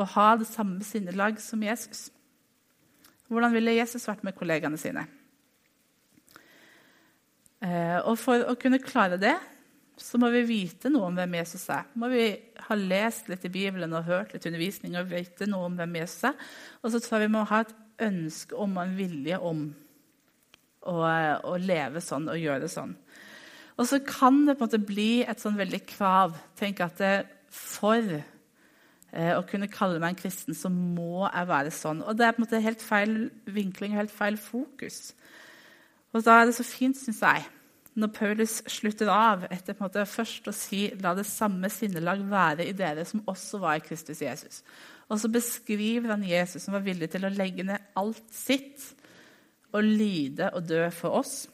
Å 0.00 0.08
ha 0.14 0.28
det 0.40 0.48
samme 0.48 0.84
sinnelag 0.86 1.40
som 1.42 1.62
Jesus. 1.62 2.06
Hvordan 3.28 3.52
ville 3.54 3.76
Jesus 3.76 4.06
vært 4.08 4.24
med 4.26 4.36
kollegaene 4.36 4.80
sine? 4.80 5.04
Eh, 7.62 7.98
og 8.00 8.16
For 8.20 8.44
å 8.48 8.56
kunne 8.60 8.82
klare 8.82 9.20
det 9.20 9.36
så 10.02 10.18
må 10.18 10.30
vi 10.32 10.42
vite 10.48 10.90
noe 10.90 11.10
om 11.10 11.18
hvem 11.18 11.36
Jesus 11.38 11.64
er. 11.70 11.84
Må 12.00 12.08
vi 12.10 12.24
ha 12.66 12.76
lest 12.78 13.28
litt 13.30 13.44
i 13.46 13.52
Bibelen 13.52 13.92
og 13.94 14.08
hørt 14.08 14.32
litt 14.34 14.46
undervisning 14.48 14.96
og 14.98 15.10
vite 15.12 15.46
noe 15.50 15.68
om 15.68 15.76
hvem 15.78 16.00
Jesus 16.00 16.24
er. 16.32 16.48
Og 16.82 16.94
så 16.94 17.00
tror 17.02 17.18
jeg 17.20 17.28
vi 17.28 17.34
må 17.36 17.44
ha 17.50 17.62
et 17.62 17.74
ønske 18.02 18.56
om 18.58 18.78
og 18.78 18.82
en 18.82 18.96
vilje 18.98 19.38
om 19.38 19.62
å, 20.88 20.96
å 20.96 21.54
leve 21.60 22.02
sånn 22.02 22.30
og 22.32 22.40
gjøre 22.40 22.70
sånn. 22.72 22.96
Og 23.78 23.88
så 23.88 24.00
kan 24.04 24.42
det 24.46 24.56
på 24.56 24.64
en 24.64 24.70
måte 24.70 24.82
bli 24.82 25.12
et 25.22 25.40
sånn 25.40 25.60
veldig 25.60 25.82
krav. 25.88 26.34
Tenk 26.58 26.82
at 26.84 26.98
det, 27.00 27.14
For 27.52 28.00
eh, 28.00 28.31
å 29.12 29.42
kunne 29.44 29.68
kalle 29.68 30.00
meg 30.00 30.14
en 30.14 30.20
kristen, 30.22 30.56
så 30.56 30.70
må 30.72 31.26
jeg 31.26 31.48
være 31.50 31.72
sånn. 31.74 32.00
Og 32.08 32.16
det 32.16 32.26
er 32.26 32.36
på 32.36 32.40
en 32.40 32.46
måte 32.46 32.62
helt 32.64 32.84
feil 32.84 33.16
vinkling 33.44 33.92
og 33.92 34.00
helt 34.00 34.14
feil 34.14 34.38
fokus. 34.40 35.12
Og 36.12 36.24
da 36.24 36.38
er 36.40 36.48
det 36.48 36.56
så 36.56 36.64
fint, 36.64 36.96
syns 36.96 37.20
jeg, 37.20 37.44
når 37.92 38.12
Paulus 38.16 38.54
slutter 38.72 39.10
av 39.12 39.44
etter 39.52 39.76
på 39.76 39.84
en 39.84 39.90
måte 39.90 40.06
først 40.08 40.48
å 40.48 40.54
si 40.56 40.86
'la 40.96 41.12
det 41.14 41.26
samme 41.28 41.68
sinnelag 41.68 42.24
være 42.24 42.66
i 42.68 42.72
dere 42.72 43.04
som 43.04 43.24
også 43.28 43.60
var 43.60 43.76
i 43.76 43.84
Kristus 43.84 44.22
Jesus'. 44.24 44.62
Og 45.08 45.20
så 45.20 45.28
beskriver 45.28 46.08
han 46.08 46.24
Jesus 46.24 46.62
som 46.62 46.72
var 46.72 46.80
villig 46.80 47.10
til 47.10 47.24
å 47.24 47.32
legge 47.32 47.62
ned 47.62 47.78
alt 47.96 48.22
sitt 48.32 48.94
og 49.72 49.84
lide 49.84 50.48
og 50.54 50.68
dø 50.68 50.88
for 50.90 51.20
oss. 51.20 51.48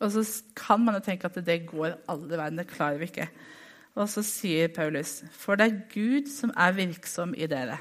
Og 0.00 0.10
så 0.10 0.42
kan 0.54 0.80
man 0.80 0.94
jo 0.94 1.00
tenke 1.00 1.26
at 1.26 1.46
det 1.46 1.66
går 1.66 1.98
alle 2.10 2.38
verden. 2.38 2.58
Det 2.58 2.70
klarer 2.70 2.98
vi 2.98 3.10
ikke. 3.10 3.28
Og 3.92 4.08
så 4.08 4.24
sier 4.24 4.72
Paulus.: 4.72 5.20
For 5.36 5.58
det 5.58 5.68
er 5.68 5.82
Gud 5.92 6.30
som 6.32 6.52
er 6.56 6.72
virksom 6.76 7.34
i 7.36 7.48
dere, 7.50 7.78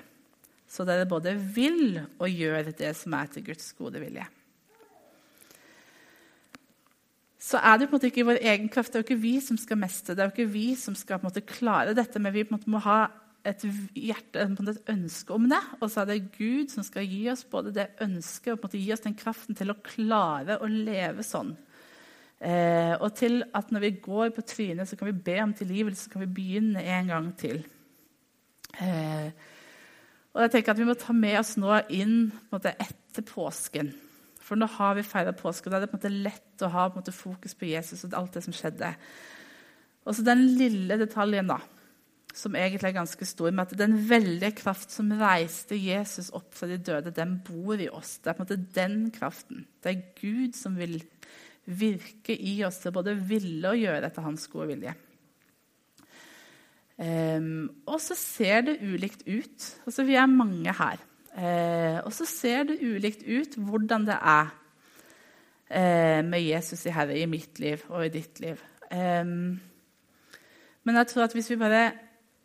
så 0.67 0.85
dere 0.87 1.07
både 1.07 1.35
vil 1.55 2.01
og 2.19 2.29
gjør 2.29 2.71
det 2.75 2.93
som 2.99 3.15
er 3.15 3.31
til 3.31 3.45
Guds 3.47 3.73
gode 3.79 3.99
vilje. 4.03 4.27
Så 7.41 7.57
er 7.57 7.79
det 7.79 7.87
på 7.89 7.95
en 7.95 7.97
måte 7.97 8.11
ikke 8.11 8.27
vår 8.27 8.37
egen 8.43 8.69
kraft. 8.69 8.91
Det 8.93 8.99
er 8.99 9.01
jo 9.01 9.07
ikke 9.09 9.23
vi 9.23 9.39
som 9.41 9.57
skal 9.57 9.79
mestre 9.81 10.13
det 10.13 10.21
er 10.21 10.29
jo 10.29 10.35
ikke 10.35 10.53
vi 10.53 10.67
som 10.77 10.95
skal 10.95 11.17
på 11.17 11.25
en 11.25 11.31
måte 11.31 11.41
klare 11.47 11.95
dette, 11.97 12.19
men 12.21 12.33
vi 12.35 12.43
på 12.45 12.53
en 12.53 12.59
måte 12.59 12.69
må 12.69 12.83
ha 12.85 13.07
et 13.47 13.63
hjerte, 13.97 14.43
et 14.43 14.91
ønske 14.93 15.33
om 15.33 15.47
det. 15.49 15.59
Og 15.79 15.89
så 15.89 16.03
er 16.03 16.11
det 16.11 16.31
Gud 16.35 16.69
som 16.69 16.85
skal 16.85 17.07
gi 17.09 17.23
oss 17.31 17.41
både 17.49 17.73
det 17.73 17.87
ønsket 18.03 18.53
og 18.53 18.59
på 18.59 18.67
en 18.67 18.69
måte 18.69 18.83
gi 18.83 18.93
oss 18.93 19.05
den 19.07 19.17
kraften 19.17 19.57
til 19.57 19.73
å 19.73 19.79
klare 19.81 20.59
å 20.61 20.69
leve 20.69 21.25
sånn. 21.25 21.55
Eh, 22.41 22.95
og 22.97 23.11
til 23.13 23.43
at 23.53 23.69
når 23.69 23.83
vi 23.83 23.97
går 24.01 24.31
på 24.33 24.41
trynet, 24.41 24.89
så 24.89 24.97
kan 24.97 25.11
vi 25.11 25.23
be 25.25 25.37
om 25.43 25.53
tilgivelse, 25.53 26.07
så 26.07 26.13
kan 26.13 26.23
vi 26.23 26.33
begynne 26.33 26.81
en 26.81 27.11
gang 27.11 27.27
til. 27.37 27.59
Eh, 28.81 29.27
og 30.31 30.45
jeg 30.45 30.51
tenker 30.53 30.71
at 30.71 30.79
Vi 30.79 30.87
må 30.87 30.95
ta 30.95 31.13
med 31.13 31.37
oss 31.39 31.57
nå 31.59 31.75
inn 31.93 32.31
måte, 32.49 32.73
etter 32.79 33.25
påsken. 33.27 33.91
For 34.41 34.57
nå 34.57 34.65
har 34.73 34.95
vi 34.97 35.05
feira 35.05 35.35
påske, 35.37 35.67
og 35.67 35.71
da 35.71 35.77
er 35.77 35.85
det 35.85 35.91
på 35.91 35.99
en 35.99 36.01
måte 36.01 36.23
lett 36.29 36.65
å 36.65 36.71
ha 36.73 36.87
måte, 36.95 37.13
fokus 37.13 37.53
på 37.55 37.69
Jesus 37.69 38.03
og 38.07 38.17
alt 38.17 38.33
det 38.35 38.43
som 38.47 38.55
skjedde. 38.55 38.89
Og 40.07 40.17
så 40.17 40.25
den 40.25 40.41
lille 40.57 40.97
detaljen, 40.97 41.51
da, 41.51 41.59
som 42.33 42.55
egentlig 42.57 42.89
er 42.89 42.97
ganske 42.97 43.27
stor, 43.27 43.51
med 43.51 43.67
at 43.67 43.77
den 43.77 43.99
veldige 44.09 44.55
kraft 44.63 44.91
som 44.91 45.13
reiste 45.19 45.77
Jesus 45.77 46.31
opp 46.33 46.55
fra 46.57 46.71
de 46.71 46.79
døde, 46.81 47.13
den 47.13 47.37
bor 47.45 47.77
i 47.77 47.91
oss. 47.91 48.17
Det 48.17 48.31
er 48.31 48.39
på 48.39 48.41
en 48.41 48.49
måte 48.49 48.75
den 48.79 48.99
kraften. 49.13 49.65
Det 49.83 49.93
er 49.93 50.03
Gud 50.17 50.57
som 50.57 50.79
vil 50.79 50.97
virke 51.65 52.35
i 52.35 52.61
oss 52.65 52.81
til 52.81 52.93
både 52.95 53.15
ville 53.15 53.69
og 53.69 53.79
gjøre 53.79 54.07
etter 54.07 54.25
hans 54.25 54.47
gode 54.51 54.71
vilje. 54.73 54.93
Um, 57.01 57.69
og 57.89 57.97
så 58.03 58.15
ser 58.17 58.65
det 58.67 58.81
ulikt 58.85 59.23
ut. 59.25 59.67
Altså, 59.87 60.05
vi 60.05 60.17
er 60.19 60.29
mange 60.29 60.73
her. 60.77 61.01
Uh, 61.31 62.05
og 62.05 62.11
så 62.13 62.27
ser 62.27 62.67
det 62.69 62.81
ulikt 62.83 63.23
ut 63.25 63.55
hvordan 63.57 64.05
det 64.09 64.17
er 64.17 64.51
uh, 65.71 66.21
med 66.27 66.41
Jesus 66.43 66.85
i 66.85 66.93
Herre 66.93 67.17
i 67.17 67.29
mitt 67.29 67.61
liv 67.63 67.81
og 67.89 68.05
i 68.05 68.13
ditt 68.13 68.41
liv. 68.43 68.61
Um, 68.91 69.61
men 70.83 70.97
jeg 70.99 71.07
tror 71.07 71.25
at 71.25 71.33
hvis 71.37 71.49
vi 71.53 71.61
bare 71.61 71.91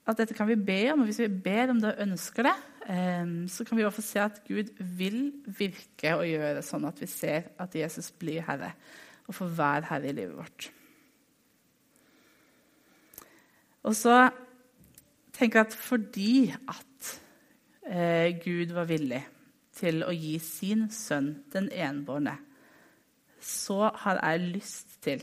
at 0.06 0.20
dette 0.20 0.36
kan 0.38 0.46
vi 0.48 0.54
be 0.54 0.92
om, 0.92 1.02
og 1.02 1.08
hvis 1.10 1.24
vi 1.24 1.28
ber 1.28 1.72
om 1.72 1.80
det 1.82 1.92
og 1.92 2.02
ønsker 2.06 2.46
det, 2.46 2.54
um, 2.88 3.48
så 3.50 3.64
kan 3.66 3.76
vi 3.76 3.84
også 3.84 4.04
se 4.06 4.20
at 4.22 4.40
Gud 4.46 4.70
vil 4.78 5.32
virke 5.58 6.14
og 6.14 6.28
gjøre 6.30 6.62
sånn 6.62 6.86
at 6.86 7.02
vi 7.02 7.10
ser 7.10 7.50
at 7.58 7.74
Jesus 7.74 8.12
blir 8.14 8.46
Herre 8.46 8.70
og 9.26 9.34
for 9.34 9.52
hver 9.58 9.86
Herre 9.90 10.10
i 10.10 10.16
livet 10.16 10.36
vårt. 10.38 10.70
Og 13.86 13.94
så 13.94 14.28
tenker 15.36 15.60
jeg 15.60 15.66
at 15.68 15.78
fordi 15.78 16.34
at 16.50 17.12
eh, 17.86 18.34
Gud 18.42 18.74
var 18.74 18.88
villig 18.90 19.22
til 19.76 20.02
å 20.06 20.12
gi 20.14 20.38
sin 20.42 20.88
sønn, 20.90 21.34
den 21.52 21.68
enbårne, 21.70 22.34
så 23.42 23.90
har 24.02 24.22
jeg 24.22 24.48
lyst 24.56 24.96
til 25.04 25.22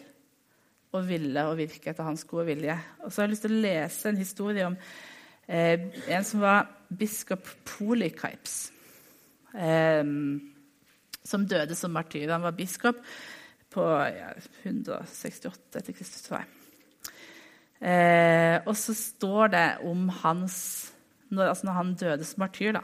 å 0.93 1.01
ville 1.03 1.47
og 1.49 1.57
virke 1.57 1.89
etter 1.91 2.05
hans 2.05 2.23
gode 2.29 2.45
vilje. 2.51 2.77
Og 3.01 3.09
så 3.09 3.21
har 3.21 3.27
jeg 3.27 3.33
lyst 3.33 3.45
til 3.47 3.55
å 3.57 3.63
lese 3.65 4.11
en 4.11 4.21
historie 4.21 4.67
om 4.69 4.77
eh, 5.47 5.89
en 6.13 6.27
som 6.27 6.43
var 6.43 6.69
biskop 6.93 7.49
Polikaips, 7.67 8.61
Eh, 9.53 10.01
som 11.23 11.43
døde 11.45 11.75
som 11.77 11.91
martyr. 11.93 12.31
Han 12.31 12.41
var 12.41 12.55
biskop 12.57 12.97
på 13.73 13.83
ja, 14.13 14.31
168 14.63 15.79
etter 15.79 15.95
Kristus, 15.95 16.25
tror 16.25 16.41
jeg. 16.41 16.49
Eh, 17.83 18.57
og 18.63 18.75
så 18.79 18.95
står 18.95 19.53
det 19.53 19.67
om 19.89 20.07
hans 20.21 20.57
når, 21.33 21.49
altså 21.49 21.67
når 21.67 21.77
han 21.79 21.95
døde 21.99 22.27
som 22.27 22.43
martyr, 22.45 22.77
da, 22.77 22.83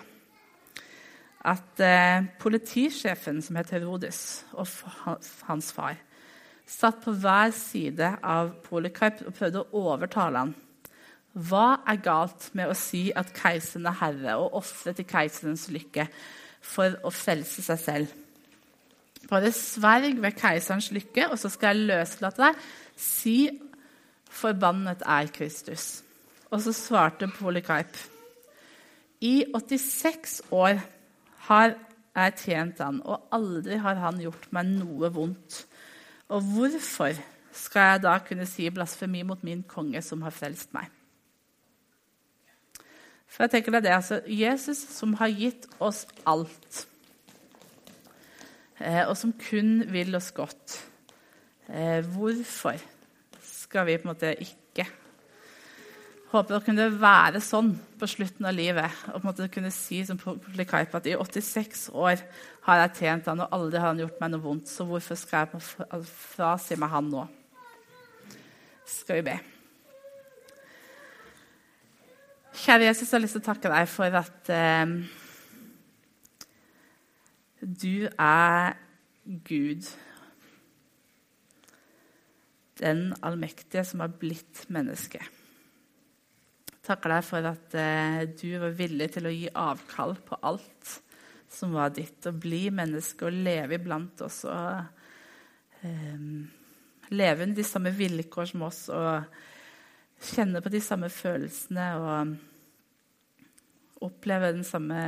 at 1.49 1.83
eh, 1.85 2.25
politisjefen, 2.41 3.43
som 3.45 3.59
het 3.59 3.71
Herodes, 3.75 4.43
og 4.57 4.67
hans 5.47 5.71
far 5.75 5.99
satt 6.69 6.99
på 7.01 7.15
hver 7.17 7.49
side 7.55 8.11
av 8.21 8.51
Polikarp 8.65 9.23
og 9.25 9.33
prøvde 9.33 9.63
å 9.63 9.79
overtale 9.89 10.43
ham. 10.43 10.51
Hva 11.33 11.79
er 11.89 12.01
galt 12.05 12.51
med 12.57 12.69
å 12.69 12.75
si 12.77 13.07
at 13.17 13.31
keiseren 13.33 13.87
er 13.89 13.97
herre, 14.01 14.35
og 14.37 14.59
ofre 14.59 14.93
til 14.97 15.07
keiserens 15.09 15.65
lykke? 15.73 16.05
for 16.61 16.97
å 17.05 17.11
frelse 17.13 17.63
seg 17.65 17.81
selv. 17.81 18.15
Bare 19.27 19.51
sverg 19.51 20.21
ved 20.21 20.37
keiserens 20.37 20.91
lykke, 20.95 21.27
og 21.29 21.39
så 21.39 21.51
skal 21.51 21.75
jeg 21.75 21.89
løslate 21.89 22.41
deg. 22.45 22.61
Si, 22.95 23.49
forbannet 24.29 25.03
er 25.03 25.27
Kristus. 25.35 26.03
Og 26.49 26.63
så 26.63 26.73
svarte 26.73 27.27
Polykarp. 27.27 27.97
I 29.21 29.43
86 29.51 30.41
år 30.55 30.79
har 31.49 31.75
jeg 32.15 32.35
tjent 32.39 32.79
han, 32.83 33.01
og 33.03 33.27
aldri 33.35 33.77
har 33.81 33.99
han 33.99 34.21
gjort 34.23 34.47
meg 34.55 34.71
noe 34.79 35.11
vondt. 35.13 35.65
Og 36.29 36.45
hvorfor 36.45 37.17
skal 37.55 37.93
jeg 37.93 38.03
da 38.05 38.15
kunne 38.23 38.47
si 38.47 38.69
blasfemi 38.71 39.25
mot 39.27 39.43
min 39.43 39.65
konge 39.67 40.01
som 40.05 40.23
har 40.23 40.33
frelst 40.35 40.71
meg? 40.75 40.87
For 43.29 43.45
jeg 43.45 43.53
tenker 43.53 43.75
det 43.75 43.81
er 43.81 43.85
det, 43.85 43.95
altså, 43.97 44.21
Jesus 44.25 44.81
som 44.95 45.13
har 45.19 45.29
gitt 45.35 45.67
oss 45.79 46.05
alt, 46.27 46.85
og 48.79 49.17
som 49.19 49.33
kun 49.35 49.83
vil 49.91 50.15
oss 50.15 50.31
godt. 50.35 50.77
Eh, 51.69 51.99
hvorfor 52.05 52.79
skal 53.43 53.85
vi 53.85 53.97
på 53.99 54.07
en 54.07 54.13
måte 54.13 54.33
ikke 54.39 54.87
Håper 56.29 56.59
det 56.59 56.65
kunne 56.67 56.83
være 57.01 57.39
sånn 57.41 57.71
på 57.97 58.05
slutten 58.05 58.45
av 58.45 58.53
livet. 58.53 58.91
og 59.07 59.15
på 59.15 59.23
en 59.23 59.29
måte 59.31 59.47
kunne 59.49 59.71
si 59.73 60.03
som 60.05 60.17
Polikaip 60.21 60.93
at 60.93 61.07
i 61.09 61.15
86 61.17 61.87
år 61.89 62.21
har 62.67 62.81
jeg 62.83 62.91
tjent 62.99 63.25
han, 63.31 63.41
og 63.41 63.55
aldri 63.57 63.79
har 63.81 63.89
han 63.95 64.03
gjort 64.03 64.19
meg 64.21 64.29
noe 64.35 64.43
vondt. 64.43 64.69
Så 64.69 64.85
hvorfor 64.85 65.17
skal 65.17 65.47
jeg 65.49 66.03
frasi 66.05 66.77
meg 66.77 66.93
han 66.93 67.09
nå? 67.09 67.23
Skal 68.85 69.17
vi 69.17 69.25
be. 69.31 69.39
Kjære 72.59 72.91
Jesus, 72.91 73.09
jeg 73.09 73.17
har 73.17 73.25
lyst 73.25 73.39
til 73.39 73.41
å 73.41 73.49
takke 73.49 73.73
deg 73.73 73.89
for 73.89 74.21
at 74.21 74.53
eh, 74.53 74.95
du 77.61 78.07
er 78.07 78.77
Gud. 79.23 79.89
Den 82.79 83.11
allmektige 83.21 83.83
som 83.85 83.99
har 84.05 84.15
blitt 84.19 84.65
menneske 84.71 85.19
takker 86.89 87.11
deg 87.13 87.25
for 87.27 87.45
at 87.45 87.75
eh, 87.77 88.23
du 88.33 88.47
var 88.61 88.73
villig 88.73 89.11
til 89.13 89.27
å 89.29 89.33
gi 89.33 89.49
avkall 89.53 90.15
på 90.25 90.39
alt 90.47 90.95
som 91.49 91.73
var 91.73 91.91
ditt, 91.93 92.25
og 92.29 92.39
bli 92.41 92.69
menneske 92.73 93.25
og 93.27 93.37
leve 93.45 93.77
iblant 93.79 94.21
oss 94.25 94.43
og 94.49 94.85
um, 95.81 96.49
leve 97.13 97.45
under 97.45 97.57
de 97.57 97.65
samme 97.65 97.91
vilkår 97.93 98.51
som 98.51 98.65
oss 98.67 98.83
og 98.93 99.25
kjenne 100.29 100.61
på 100.61 100.69
de 100.73 100.81
samme 100.83 101.09
følelsene 101.13 101.87
og 101.97 102.35
oppleve 104.05 104.53
den 104.53 104.65
samme 104.67 104.99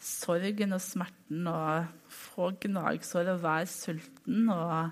sorgen 0.00 0.72
og 0.76 0.80
smerten 0.82 1.48
og 1.50 1.88
få 2.12 2.50
gnagsår 2.62 3.34
og 3.34 3.42
være 3.42 3.68
sulten 3.68 4.48
og 4.54 4.90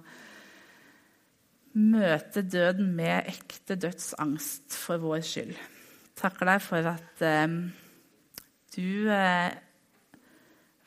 møte 1.79 2.43
døden 2.43 2.93
med 2.97 3.31
ekte 3.31 3.79
dødsangst 3.81 4.77
for 4.77 5.01
vår 5.03 5.23
skyld. 5.25 5.55
Takker 6.19 6.51
deg 6.51 6.63
for 6.65 6.91
at 6.93 7.25
eh, 7.25 7.57
du 8.75 9.09
eh, 9.15 9.57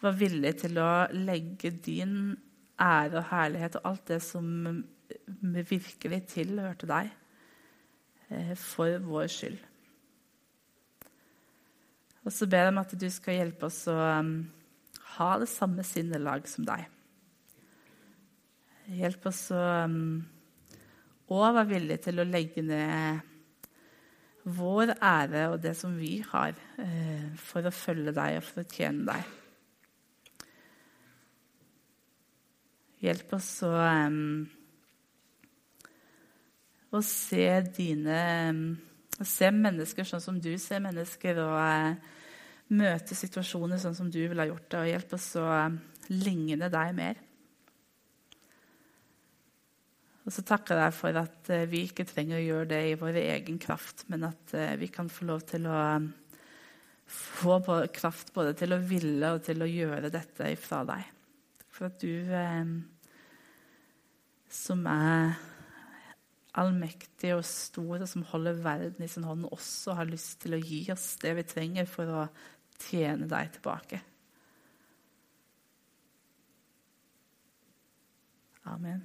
var 0.02 0.18
villig 0.18 0.54
til 0.64 0.80
å 0.82 0.92
legge 1.16 1.72
din 1.86 2.16
ære 2.82 3.22
og 3.22 3.30
herlighet 3.32 3.78
og 3.80 3.92
alt 3.92 4.08
det 4.10 4.22
som 4.26 4.46
virkelig 5.52 6.22
tilhørte 6.32 6.90
deg, 6.90 7.12
eh, 8.30 8.54
for 8.58 8.98
vår 9.06 9.30
skyld. 9.32 9.60
Og 12.26 12.34
så 12.34 12.46
ber 12.50 12.68
jeg 12.68 12.74
om 12.74 12.82
at 12.82 12.94
du 13.02 13.08
skal 13.10 13.40
hjelpe 13.40 13.68
oss 13.70 13.84
å 13.90 13.96
um, 13.98 14.36
ha 15.18 15.32
det 15.42 15.50
samme 15.50 15.86
sinnelag 15.88 16.46
som 16.50 16.68
deg. 16.68 16.86
Hjelp 18.92 19.26
oss 19.32 19.48
å 19.56 19.64
um, 19.88 20.04
og 21.32 21.54
være 21.56 21.70
villig 21.70 22.00
til 22.04 22.20
å 22.20 22.28
legge 22.28 22.64
ned 22.66 23.28
vår 24.52 24.96
ære 24.98 25.46
og 25.54 25.62
det 25.64 25.76
som 25.78 25.94
vi 25.96 26.18
har, 26.28 26.56
eh, 26.82 27.30
for 27.38 27.64
å 27.64 27.72
følge 27.72 28.12
deg 28.12 28.40
og 28.40 28.44
for 28.44 28.64
å 28.64 28.68
tjene 28.68 29.06
deg. 29.08 29.24
Hjelp 33.06 33.34
oss 33.38 33.52
å, 33.66 33.72
um, 33.72 34.50
å 36.92 37.02
se 37.06 37.48
dine 37.78 38.22
Å 39.22 39.28
se 39.28 39.52
mennesker 39.54 40.08
sånn 40.08 40.24
som 40.24 40.40
du 40.42 40.52
ser 40.58 40.82
mennesker, 40.82 41.42
og 41.44 41.58
eh, 41.62 42.14
møte 42.74 43.18
situasjoner 43.18 43.82
sånn 43.82 43.98
som 43.98 44.10
du 44.10 44.22
ville 44.24 44.42
ha 44.42 44.50
gjort 44.50 44.70
det. 44.72 44.80
Og 44.80 44.92
hjelp 44.94 45.18
oss 45.18 45.28
å 45.38 45.46
uh, 45.46 45.76
ligne 46.10 46.72
deg 46.72 46.96
mer. 46.98 47.20
Og 50.22 50.34
så 50.34 50.44
takker 50.46 50.78
jeg 50.84 50.94
for 50.94 51.18
at 51.18 51.50
eh, 51.54 51.68
vi 51.70 51.86
ikke 51.88 52.06
trenger 52.06 52.38
å 52.38 52.44
gjøre 52.44 52.70
det 52.70 52.82
i 52.92 52.98
vår 53.00 53.18
egen 53.24 53.58
kraft, 53.62 54.06
men 54.12 54.28
at 54.30 54.54
eh, 54.54 54.76
vi 54.78 54.92
kan 54.94 55.10
få 55.10 55.26
lov 55.32 55.46
til 55.50 55.66
å 55.66 55.80
få 57.12 57.58
kraft 57.92 58.30
både 58.36 58.54
til 58.60 58.76
å 58.76 58.80
ville 58.86 59.34
og 59.34 59.42
til 59.44 59.64
å 59.66 59.70
gjøre 59.70 60.14
dette 60.14 60.52
ifra 60.54 60.84
deg. 60.88 61.08
For 61.74 61.90
at 61.90 61.98
du 62.04 62.14
eh, 62.38 62.76
som 64.52 64.86
er 64.92 65.34
allmektig 66.60 67.32
og 67.36 67.46
store 67.48 68.08
som 68.10 68.26
holder 68.28 68.60
verden 68.64 69.06
i 69.06 69.10
sin 69.12 69.28
hånd, 69.28 69.48
også 69.52 69.96
har 69.96 70.10
lyst 70.10 70.42
til 70.44 70.58
å 70.58 70.62
gi 70.62 70.84
oss 70.92 71.14
det 71.22 71.36
vi 71.38 71.48
trenger 71.48 71.88
for 71.90 72.12
å 72.12 72.26
tjene 72.82 73.30
deg 73.32 73.54
tilbake. 73.56 74.02
Amen. 78.72 79.02